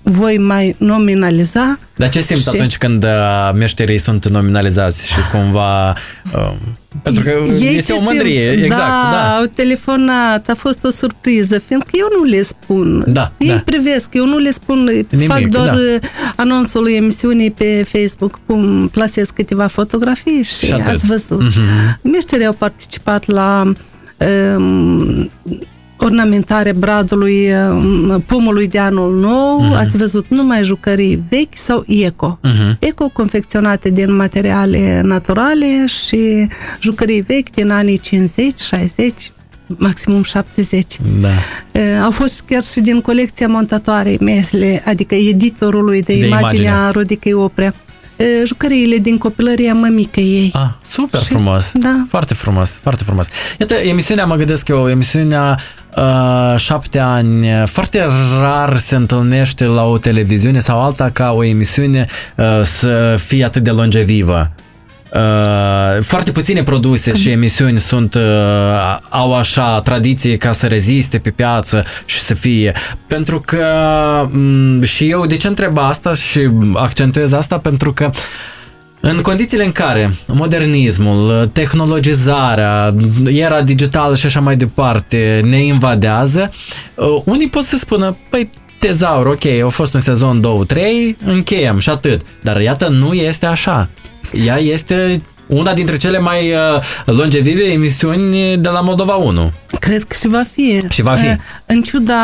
[0.09, 1.79] voi mai nominaliza.
[1.95, 2.49] Dar ce simți și...
[2.49, 3.09] atunci când uh,
[3.53, 5.95] meșterii sunt nominalizați și cumva...
[6.33, 6.53] Uh,
[7.01, 8.81] pentru că Ei este o mândrie, simt, exact.
[8.81, 13.03] Da, da, au telefonat, a fost o surpriză, fiindcă eu nu le spun.
[13.07, 13.61] Da, Ei da.
[13.65, 16.07] privesc, eu nu le spun, Nimic, fac doar da.
[16.35, 21.41] anunțul emisiunii pe Facebook, pum, plasez câteva fotografii și, și ați văzut.
[21.41, 22.01] Mm-hmm.
[22.01, 23.71] Meșterii au participat la
[24.57, 25.29] um,
[25.99, 29.77] ornamentare bradului um, pomului de anul nou, uh-huh.
[29.77, 32.39] ați văzut numai jucării vechi sau eco.
[32.43, 32.79] Uh-huh.
[32.79, 36.47] Eco confecționate din materiale naturale și
[36.81, 39.31] jucării vechi din anii 50, 60,
[39.67, 40.97] maximum 70.
[41.21, 42.03] Da.
[42.03, 46.91] Au fost chiar și din colecția montatoarei mesle, adică editorului de, de imagine, imagine a
[46.91, 47.73] Rodicăi Oprea
[48.45, 50.51] jucăriile din copilăria mămică ei.
[50.53, 51.71] Ah, super și, frumos.
[51.73, 52.06] Da.
[52.10, 53.27] Foarte frumos, foarte frumos.
[53.60, 55.60] Iată, emisiunea, mă gândesc eu, emisiunea
[55.97, 58.06] uh, șapte ani, foarte
[58.41, 63.63] rar se întâlnește la o televiziune sau alta ca o emisiune uh, să fie atât
[63.63, 64.51] de longevivă.
[65.13, 68.21] Uh, foarte puține produse și emisiuni sunt uh,
[69.09, 72.73] au așa tradiție ca să reziste pe piață și să fie.
[73.07, 73.65] Pentru că
[74.33, 78.11] um, și eu de ce întreb asta și accentuez asta pentru că
[78.99, 86.51] în condițiile în care modernismul, tehnologizarea, era digitală și așa mai departe ne invadează,
[86.95, 90.77] uh, unii pot să spună, păi tezaur, ok, a fost un sezon 2-3,
[91.25, 92.21] încheiem și atât.
[92.41, 93.89] Dar iată, nu este așa.
[94.31, 96.57] Ea este una dintre cele mai uh,
[97.05, 99.51] longevive emisiuni de la Moldova 1.
[99.79, 100.81] Cred că și va fi.
[100.89, 101.25] Și va fi.
[101.25, 101.35] Uh,
[101.65, 102.23] în ciuda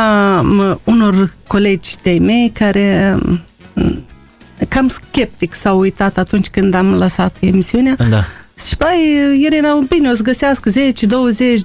[0.84, 3.18] unor colegi de mei care
[4.70, 7.96] cam sceptic s-au uitat atunci când am lăsat emisiunea.
[8.10, 8.20] Da.
[8.68, 10.74] Și bai, el erau bine, o să găsească 10-20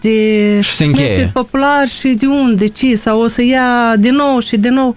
[0.01, 4.74] de meșteri populari și de unde, ce, sau o să ia din nou și din
[4.74, 4.96] nou.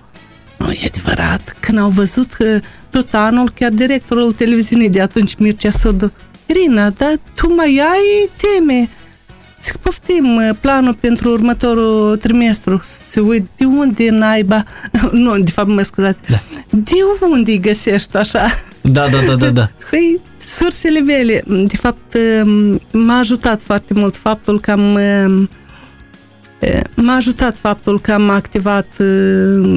[0.58, 1.56] Nu, e adevărat.
[1.60, 2.60] Când au văzut că
[2.92, 6.12] tot anul, chiar directorul televiziunii de atunci, Mircea Sordu,
[6.46, 8.90] Irina, dar tu mai ai teme?
[9.64, 12.82] Zic, poftim uh, planul pentru următorul trimestru.
[13.06, 14.64] Se uit, de unde naiba?
[15.12, 16.24] nu, de fapt, mă scuzați.
[16.30, 16.38] Da.
[16.70, 18.46] De unde îi găsești așa?
[18.82, 19.50] Da, da, da, da.
[19.50, 19.72] da.
[19.90, 21.44] Păi, sursele mele.
[21.48, 25.50] De fapt, um, m-a ajutat foarte mult faptul că am um,
[26.96, 29.08] M-a ajutat faptul că am activat uh,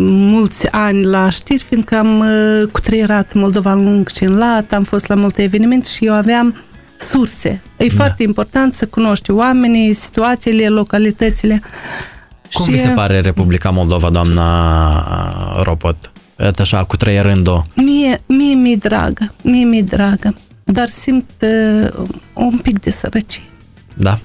[0.07, 4.83] mulți ani la știri, fiindcă am uh, cutreierat Moldova în lung și în lat, am
[4.83, 6.57] fost la multe evenimente și eu aveam
[6.97, 7.63] surse.
[7.77, 7.95] E da.
[7.97, 11.63] foarte important să cunoști oamenii, situațiile, localitățile.
[12.53, 12.71] Cum și...
[12.71, 16.13] vi se pare Republica Moldova, doamna Ropot?
[16.41, 17.63] Iată așa, cu trăierând-o.
[17.77, 23.43] Mie, mie mi-e dragă, mie mi-e dragă, dar simt uh, un pic de sărăcie.
[23.95, 24.21] Da?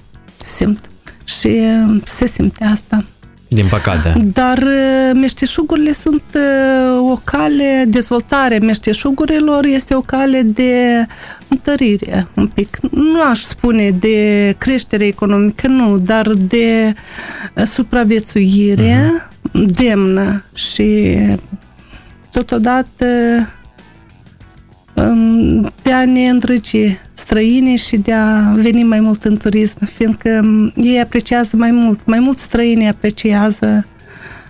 [0.46, 0.89] Simt
[1.38, 3.06] și uh, se simte asta.
[3.48, 4.14] Din păcate.
[4.34, 11.06] Dar uh, meșteșugurile sunt uh, o cale, dezvoltare meșteșugurilor este o cale de
[11.48, 12.78] întărire un pic.
[12.92, 16.94] Nu aș spune de creștere economică, nu, dar de
[17.66, 19.66] supraviețuire uh-huh.
[19.66, 21.18] demnă și
[22.32, 23.59] totodată um,
[25.82, 30.42] de a ne îndrăgi străinii și de a veni mai mult în turism, fiindcă
[30.76, 33.86] ei apreciază mai mult, mai mult străinii apreciază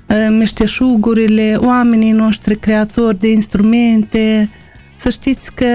[0.07, 4.49] uh, meșteșugurile, oamenii noștri creatori de instrumente.
[4.93, 5.65] Să știți că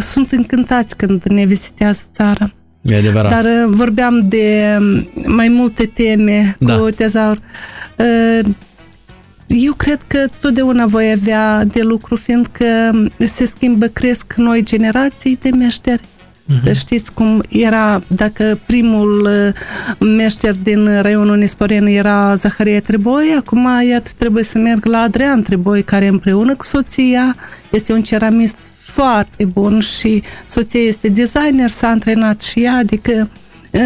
[0.00, 2.52] sunt încântați când ne vizitează țara.
[2.82, 3.30] E adevărat.
[3.30, 4.78] Dar uh, vorbeam de
[5.26, 6.76] mai multe teme da.
[6.76, 7.38] cu tezaur.
[9.48, 12.64] Uh, eu cred că totdeauna voi avea de lucru, fiindcă
[13.18, 16.02] se schimbă, cresc noi generații de meșteri.
[16.02, 16.74] Uh-huh.
[16.74, 24.10] Știți cum era, dacă primul uh, meșter din raionul Nisporen era Zaharia Treboi, acum iată
[24.16, 27.36] trebuie să merg la Adrian Treboi, care împreună cu soția
[27.70, 33.26] este un ceramist foarte bun și soția este designer, s-a antrenat și ea, adică Eh,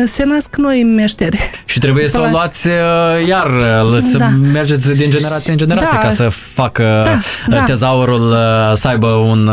[0.06, 1.38] se nasc noi meșteri.
[1.64, 4.28] Și trebuie să o luați eh, iar, eh, să da.
[4.52, 6.08] mergeți din generație în generație da.
[6.08, 7.56] ca să facă da.
[7.56, 7.64] da.
[7.64, 8.36] tezaurul
[8.74, 9.50] să aibă un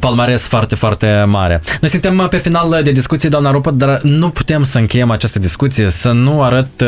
[0.00, 1.62] palmares foarte, foarte mare.
[1.80, 5.90] Noi suntem pe final de discuție, doamna Rupă, dar nu putem să încheiem această discuție,
[5.90, 6.84] să nu arăt,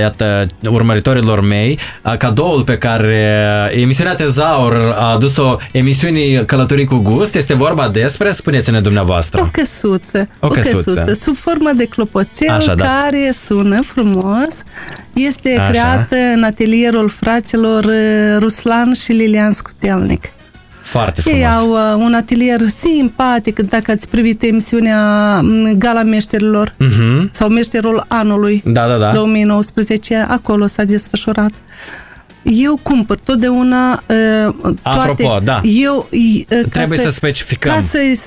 [0.00, 1.78] iată, urmăritorilor mei,
[2.18, 7.34] cadoul pe care emisiunea Tezaur a adus-o emisiunii Călătorii cu Gust.
[7.34, 9.42] Este vorba despre, spuneți-ne dumneavoastră.
[9.42, 10.28] O căsuță.
[10.40, 10.90] O căsuță.
[10.90, 11.14] O căsuță.
[11.20, 12.84] Sub formă de clopoțel Așa, da.
[12.84, 14.62] care sună frumos.
[15.14, 15.70] Este Așa.
[15.70, 20.30] creată în atelierul fraților uh, Ruslan și Lilian Scutelnic.
[20.86, 21.38] Foarte frumos.
[21.38, 25.00] Ei au uh, un atelier simpatic, dacă ați privit emisiunea
[25.40, 27.30] mm, Gala Meșterilor uh-huh.
[27.30, 29.12] sau Meșterul Anului da, da, da.
[29.12, 31.52] 2019, acolo s-a desfășurat.
[32.48, 34.98] Eu cumpăr totdeauna uh, toate.
[34.98, 35.60] Apropo, da.
[35.64, 37.72] Eu, uh, Trebuie să, să specificăm.
[37.72, 38.18] Ca să-i,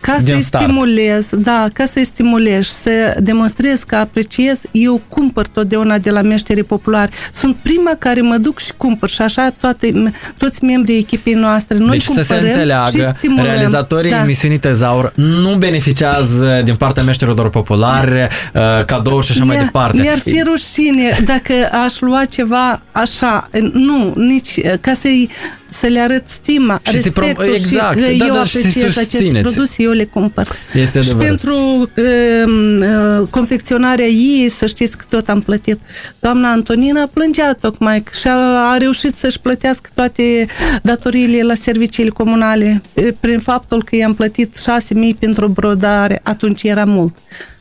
[0.00, 6.10] ca să-i stimulez, da, ca să-i stimulez, să demonstrez că apreciez, eu cumpăr totdeauna de
[6.10, 7.12] la meșterii populari.
[7.32, 11.78] Sunt prima care mă duc și cumpăr și așa toate, toți membrii echipei noastre.
[11.78, 14.22] Noi deci să se înțeleagă, realizatorii da.
[14.22, 20.00] emisiunii Tezaur nu beneficiază din partea meșterilor populari uh, cadouri și așa mi mai departe.
[20.00, 21.52] Mi-ar fi rușine dacă
[21.84, 23.41] aș lua ceva așa
[23.72, 25.28] nu, nici ca să-i
[25.72, 27.98] să le arăt stima, și respectul pro- exact.
[27.98, 30.48] și că da, eu da, apreciez acest produs, eu le cumpăr.
[30.74, 31.28] Este și adevărat.
[31.28, 31.56] pentru
[31.96, 32.44] uh,
[32.80, 35.78] uh, confecționarea ei, să știți că tot am plătit.
[36.18, 40.46] Doamna Antonina plângea tocmai și a, a reușit să-și plătească toate
[40.82, 42.82] datoriile la serviciile comunale
[43.20, 47.14] prin faptul că i-am plătit 6.000 pentru brodare, atunci era mult.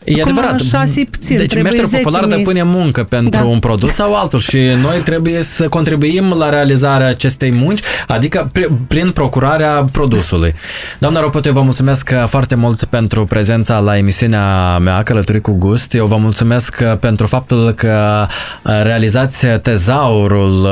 [0.04, 0.62] E Acum adevărat.
[0.62, 3.46] 6 puțin, deci meșterul popular depune muncă pentru da.
[3.46, 8.52] un produs sau altul și noi trebuie să contribuim la realizarea acestei munci adică
[8.88, 10.54] prin procurarea produsului.
[11.00, 15.94] Doamna Ropote, eu vă mulțumesc foarte mult pentru prezența la emisiunea mea, Călătorii cu Gust.
[15.94, 18.28] Eu vă mulțumesc pentru faptul că
[18.64, 20.68] realizați tezaurul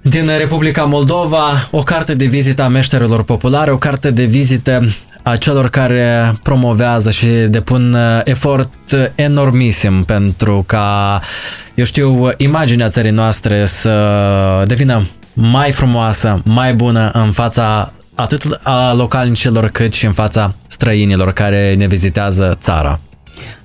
[0.00, 4.88] din Republica Moldova, o carte de vizită a meșterilor populare, o carte de vizită
[5.26, 8.72] a celor care promovează și depun efort
[9.14, 11.20] enormisim pentru ca,
[11.74, 18.92] eu știu, imaginea țării noastre să devină mai frumoasă, mai bună în fața atât a
[18.92, 23.00] localnicilor cât și în fața străinilor care ne vizitează țara.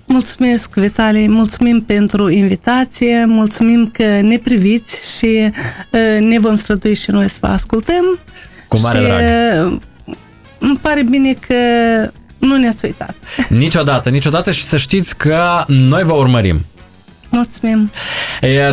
[0.05, 5.51] Mulțumesc, Vitalie, mulțumim pentru invitație, mulțumim că ne priviți și
[5.91, 8.19] uh, ne vom strădui și noi să vă ascultăm.
[8.67, 9.79] Cu mare și, drag.
[10.59, 11.55] Uh, îmi pare bine că
[12.37, 13.15] nu ne-ați uitat.
[13.49, 16.65] Niciodată, niciodată și să știți că noi vă urmărim.
[17.31, 17.91] Mulțumim!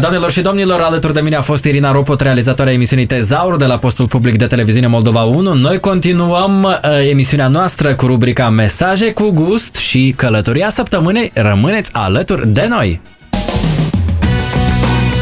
[0.01, 3.79] Doamnelor și domnilor, alături de mine a fost Irina Ropot, realizatoarea emisiunii Tezaur de la
[3.79, 5.55] postul public de televiziune Moldova 1.
[5.55, 6.81] Noi continuăm
[7.11, 11.31] emisiunea noastră cu rubrica Mesaje cu gust și călătoria săptămânii.
[11.35, 13.01] Rămâneți alături de noi!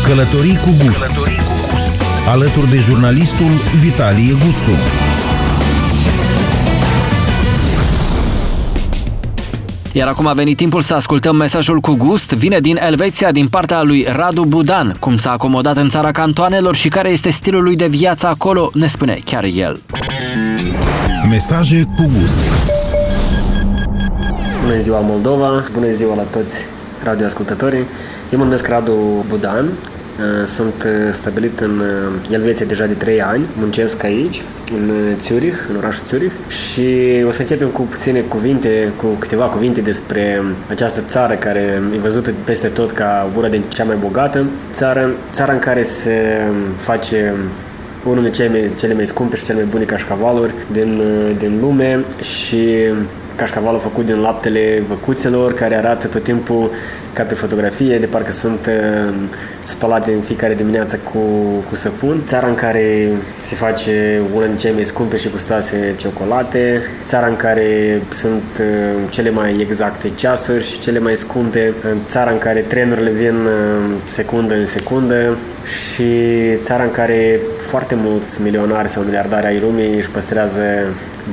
[0.07, 0.99] Călătorii cu gust.
[0.99, 1.95] Călătorii cu gust.
[2.29, 3.51] Alături de jurnalistul
[3.81, 5.04] Vitalie Guțu.
[9.97, 12.33] Iar acum a venit timpul să ascultăm mesajul cu gust.
[12.33, 14.95] Vine din Elveția, din partea lui Radu Budan.
[15.01, 18.87] Cum s-a acomodat în țara cantoanelor și care este stilul lui de viață acolo, ne
[18.87, 19.81] spune chiar el.
[21.31, 22.41] Mesaje cu gust.
[24.63, 26.65] Bună ziua Moldova, bună ziua la toți
[27.05, 27.85] radioascultătorii.
[28.33, 29.94] Eu mă numesc Radu Budan, uh,
[30.47, 34.43] sunt uh, stabilit în uh, Elveția deja de 3 ani, muncesc aici,
[34.77, 34.91] în
[35.23, 36.33] Zurich, în orașul Zurich.
[36.49, 36.89] Și
[37.27, 42.33] o să începem cu puține cuvinte, cu câteva cuvinte despre această țară care e văzută
[42.45, 46.41] peste tot ca una din cea mai bogată țară, țara în care se
[46.81, 47.35] face
[48.05, 51.03] unul din cele mai, cele mai scumpe și cele mai bune cașcavaluri din,
[51.39, 52.69] din lume și
[53.37, 56.71] cașcavalul făcut din laptele văcuțelor, care arată tot timpul
[57.12, 59.15] ca pe fotografie, de parcă sunt uh,
[59.65, 61.19] spălate în fiecare dimineață cu,
[61.69, 62.23] cu săpun.
[62.27, 63.09] Țara în care
[63.45, 68.67] se face una din cele mai scumpe și gustoase ciocolate, țara în care sunt uh,
[69.11, 71.73] cele mai exacte ceasuri și cele mai scumpe,
[72.07, 76.12] țara în care trenurile vin uh, secundă în secundă și
[76.61, 80.62] țara în care foarte mulți milionari sau miliardari ai lumii își păstrează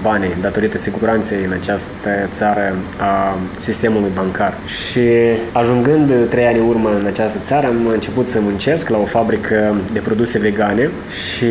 [0.01, 4.53] banii datorită siguranței în această țară a sistemului bancar.
[4.65, 5.07] Și
[5.51, 9.99] ajungând trei ani urmă în această țară, am început să muncesc la o fabrică de
[9.99, 11.45] produse vegane și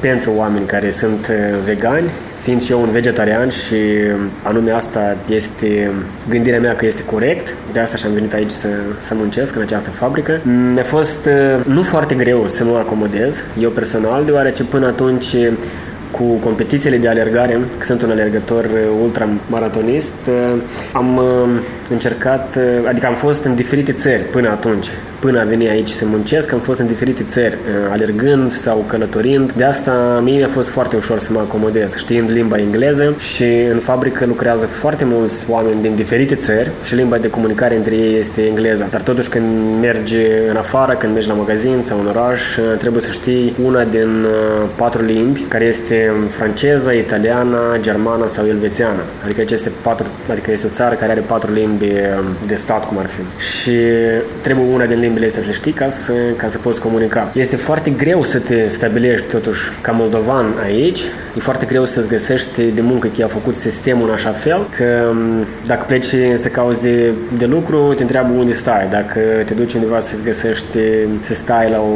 [0.00, 1.30] pentru oameni care sunt
[1.64, 2.10] vegani
[2.42, 3.76] fiind și eu un vegetarian și
[4.42, 5.90] anume asta este
[6.28, 9.90] gândirea mea că este corect, de asta și-am venit aici să, să muncesc în această
[9.90, 10.40] fabrică.
[10.74, 11.28] Mi-a fost
[11.66, 15.36] nu foarte greu să mă acomodez, eu personal, deoarece până atunci
[16.10, 18.70] cu competițiile de alergare, că sunt un alergător uh,
[19.02, 20.60] ultramaratonist, uh,
[20.92, 21.24] am uh,
[21.90, 22.58] încercat,
[22.88, 24.86] adică am fost în diferite țări până atunci
[25.24, 29.52] până a veni aici să muncesc, am fost în diferite țări, uh, alergând sau călătorind.
[29.52, 33.78] De asta mie mi-a fost foarte ușor să mă acomodez, știind limba engleză și în
[33.78, 38.42] fabrică lucrează foarte mulți oameni din diferite țări și limba de comunicare între ei este
[38.42, 38.86] engleza.
[38.90, 39.46] Dar totuși când
[39.80, 40.16] mergi
[40.50, 44.24] în afară, când mergi la magazin sau în oraș, uh, trebuie să știi una din
[44.24, 49.02] uh, patru limbi, care este franceză, italiană, germană sau elvețiană.
[49.24, 51.92] Adică este patru, adică este o țară care are patru limbi
[52.46, 53.22] de stat, cum ar fi.
[53.52, 53.76] Și
[54.40, 57.30] trebuie una din limbi limbile astea să știi ca să, ca să poți comunica.
[57.32, 61.00] Este foarte greu să te stabilești totuși ca moldovan aici.
[61.36, 65.12] E foarte greu să-ți găsești de muncă că i-a făcut sistemul în așa fel că
[65.66, 68.88] dacă pleci să cauți de, de lucru, te întreabă unde stai.
[68.90, 70.78] Dacă te duci undeva să-ți găsești
[71.20, 71.94] să stai la o...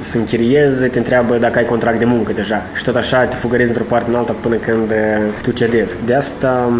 [0.00, 2.66] să închiriezi, te întreabă dacă ai contract de muncă deja.
[2.74, 4.92] Și tot așa te fugărezi într-o parte în alta până când
[5.42, 5.96] tu cedezi.
[6.06, 6.72] De asta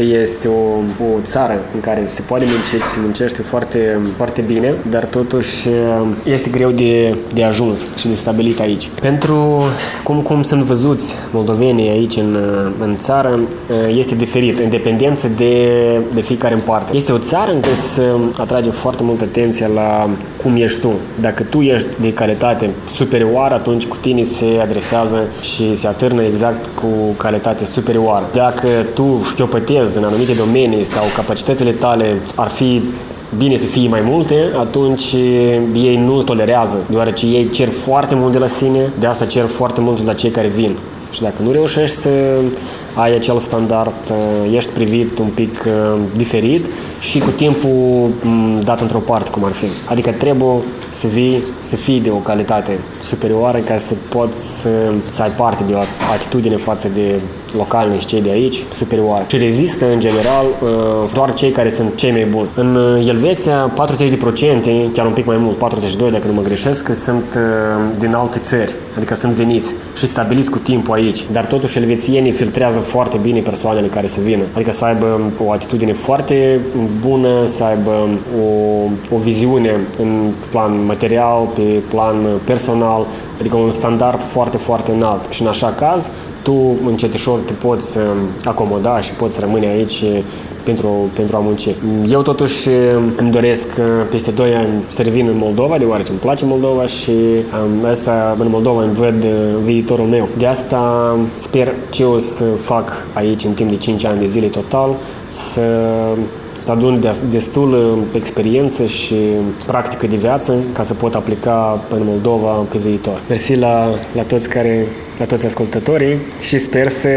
[0.00, 4.74] este o, o țară în care se poate munci și se muncește foarte, foarte bine,
[4.90, 8.90] dar totuși uh, este greu de, de ajuns și de stabilit aici.
[9.00, 9.62] Pentru
[10.04, 15.28] cum, cum sunt văzuți moldovenii aici în, uh, în țară, uh, este diferit, în dependență
[15.36, 15.68] de,
[16.14, 16.96] de fiecare în parte.
[16.96, 18.02] Este o țară în care se
[18.38, 20.08] atrage foarte multă atenție la
[20.42, 20.92] cum ești tu.
[21.20, 25.18] Dacă tu ești de calitate superioară, atunci cu tine se adresează
[25.54, 26.86] și se atârnă exact cu
[27.16, 28.24] calitate superioară.
[28.32, 32.04] Dacă tu șchiopătezi lucrezi în anumite domenii sau capacitățile tale
[32.34, 32.82] ar fi
[33.36, 35.12] bine să fie mai multe, atunci
[35.74, 39.80] ei nu tolerează, deoarece ei cer foarte mult de la sine, de asta cer foarte
[39.80, 40.76] mult de la cei care vin.
[41.12, 42.10] Și dacă nu reușești să
[42.94, 44.12] ai acel standard,
[44.52, 45.64] ești privit un pic
[46.16, 46.66] diferit
[47.00, 48.10] și cu timpul
[48.64, 49.66] dat într-o parte, cum ar fi.
[49.84, 50.56] Adică trebuie
[50.90, 54.68] să vii, să fii de o calitate superioară ca să poți să,
[55.10, 55.78] să ai parte de o
[56.12, 57.20] atitudine față de
[57.56, 59.24] localni și cei de aici superioară.
[59.28, 60.68] Și rezistă în general uh,
[61.12, 62.48] doar cei care sunt cei mai buni.
[62.54, 67.24] În uh, Elveția 40%, chiar un pic mai mult, 42 dacă nu mă greșesc, sunt
[67.36, 71.24] uh, din alte țări, adică sunt veniți și stabiliți cu timpul aici.
[71.32, 74.42] Dar totuși elvețienii filtrează foarte bine persoanele care se vină.
[74.54, 76.60] Adică să aibă o atitudine foarte
[77.00, 78.08] bună, să aibă
[78.40, 83.06] o, o viziune în plan material, pe plan personal,
[83.40, 85.26] adică un standard foarte, foarte înalt.
[85.30, 86.10] Și în așa caz,
[86.44, 87.98] tu încetișor te poți
[88.44, 90.04] acomoda și poți rămâne aici
[90.62, 91.68] pentru, pentru a munci.
[92.08, 92.68] Eu totuși
[93.16, 93.66] îmi doresc
[94.10, 97.12] peste 2 ani să revin în Moldova, deoarece îmi place Moldova și
[97.90, 99.24] asta în Moldova îmi văd
[99.64, 100.28] viitorul meu.
[100.38, 104.46] De asta sper ce o să fac aici în timp de 5 ani de zile
[104.46, 104.90] total,
[105.26, 105.60] să
[106.58, 109.14] să adun destul experiență și
[109.66, 113.22] practică de viață ca să pot aplica în Moldova pe viitor.
[113.28, 114.86] Mersi la, la toți care
[115.18, 117.08] la toți ascultătorii și sper să,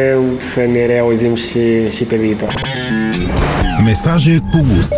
[0.53, 2.61] să ne reauzim și, și pe viitor.
[3.85, 4.93] Mesaje cu gust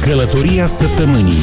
[0.00, 1.42] Călătoria săptămânii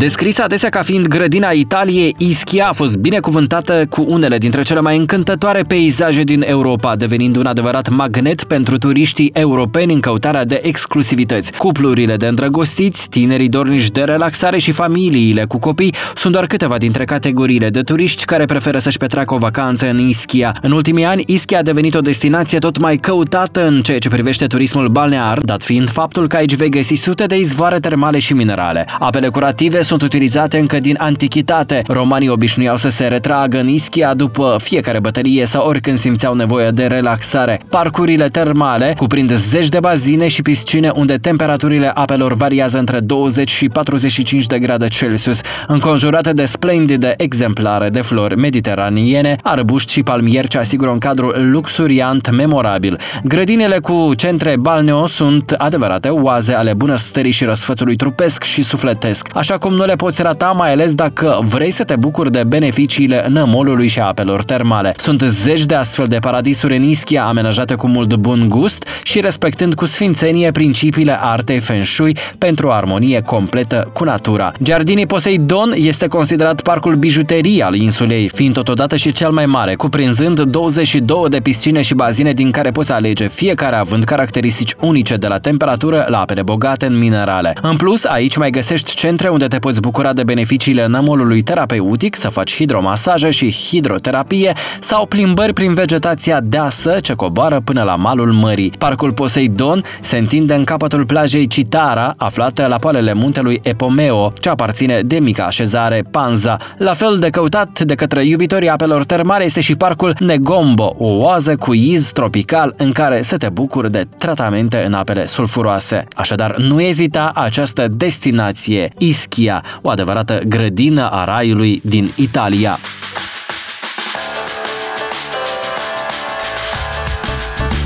[0.00, 4.96] Descrisă adesea ca fiind grădina Italiei, Ischia a fost binecuvântată cu unele dintre cele mai
[4.96, 11.52] încântătoare peisaje din Europa, devenind un adevărat magnet pentru turiștii europeni în căutarea de exclusivități.
[11.56, 17.04] Cuplurile de îndrăgostiți, tinerii dorniși de relaxare și familiile cu copii sunt doar câteva dintre
[17.04, 20.56] categoriile de turiști care preferă să-și petreacă o vacanță în Ischia.
[20.62, 24.46] În ultimii ani, Ischia a devenit o destinație tot mai căutată în ceea ce privește
[24.46, 28.84] turismul balnear, dat fiind faptul că aici vei găsi sute de izvoare termale și minerale.
[28.98, 31.82] Apele curative sunt utilizate încă din antichitate.
[31.86, 36.86] Romanii obișnuiau să se retragă în Ischia după fiecare bătălie sau oricând simțeau nevoie de
[36.86, 37.60] relaxare.
[37.68, 43.68] Parcurile termale cuprind zeci de bazine și piscine unde temperaturile apelor variază între 20 și
[43.68, 50.58] 45 de grade Celsius, înconjurate de splendide exemplare de flori mediteraniene, arbuști și palmieri ce
[50.58, 52.98] asigură un cadru luxuriant memorabil.
[53.24, 59.58] Grădinile cu centre balneo sunt adevărate oaze ale bunăstării și răsfățului trupesc și sufletesc, așa
[59.58, 63.88] cum nu le poți rata, mai ales dacă vrei să te bucuri de beneficiile nămolului
[63.88, 64.94] și apelor termale.
[64.96, 69.74] Sunt zeci de astfel de paradisuri în Ischia amenajate cu mult bun gust și respectând
[69.74, 74.52] cu sfințenie principiile artei Feng Shui pentru o armonie completă cu natura.
[74.62, 80.40] Giardini Poseidon este considerat parcul bijuterii al insulei, fiind totodată și cel mai mare, cuprinzând
[80.40, 85.38] 22 de piscine și bazine din care poți alege, fiecare având caracteristici unice de la
[85.38, 87.52] temperatură la apele bogate în minerale.
[87.62, 92.28] În plus, aici mai găsești centre unde te poți bucura de beneficiile nămolului terapeutic, să
[92.28, 98.72] faci hidromasajă și hidroterapie sau plimbări prin vegetația deasă ce coboară până la malul mării.
[98.78, 105.00] Parcul Poseidon se întinde în capătul plajei Citara, aflată la poalele muntelui Epomeo, ce aparține
[105.02, 106.56] de mica așezare Panza.
[106.76, 111.56] La fel de căutat de către iubitorii apelor termale este și parcul Negombo, o oază
[111.56, 116.06] cu iz tropical în care să te bucuri de tratamente în apele sulfuroase.
[116.14, 119.49] Așadar, nu ezita această destinație, Ischia,
[119.82, 122.78] o adevărată grădină a raiului din Italia.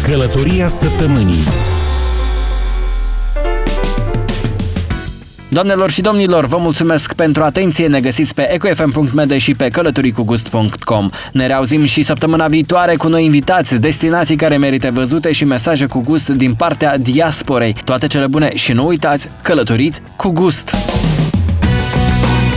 [0.08, 1.44] Călătoria săptămânii
[5.54, 7.86] Doamnelor și domnilor, vă mulțumesc pentru atenție.
[7.86, 11.08] Ne găsiți pe ecofm.md și pe călătoricugust.com.
[11.32, 16.00] Ne reauzim și săptămâna viitoare cu noi invitați, destinații care merită văzute și mesaje cu
[16.00, 17.76] gust din partea diasporei.
[17.84, 20.74] Toate cele bune și nu uitați, călătoriți cu gust!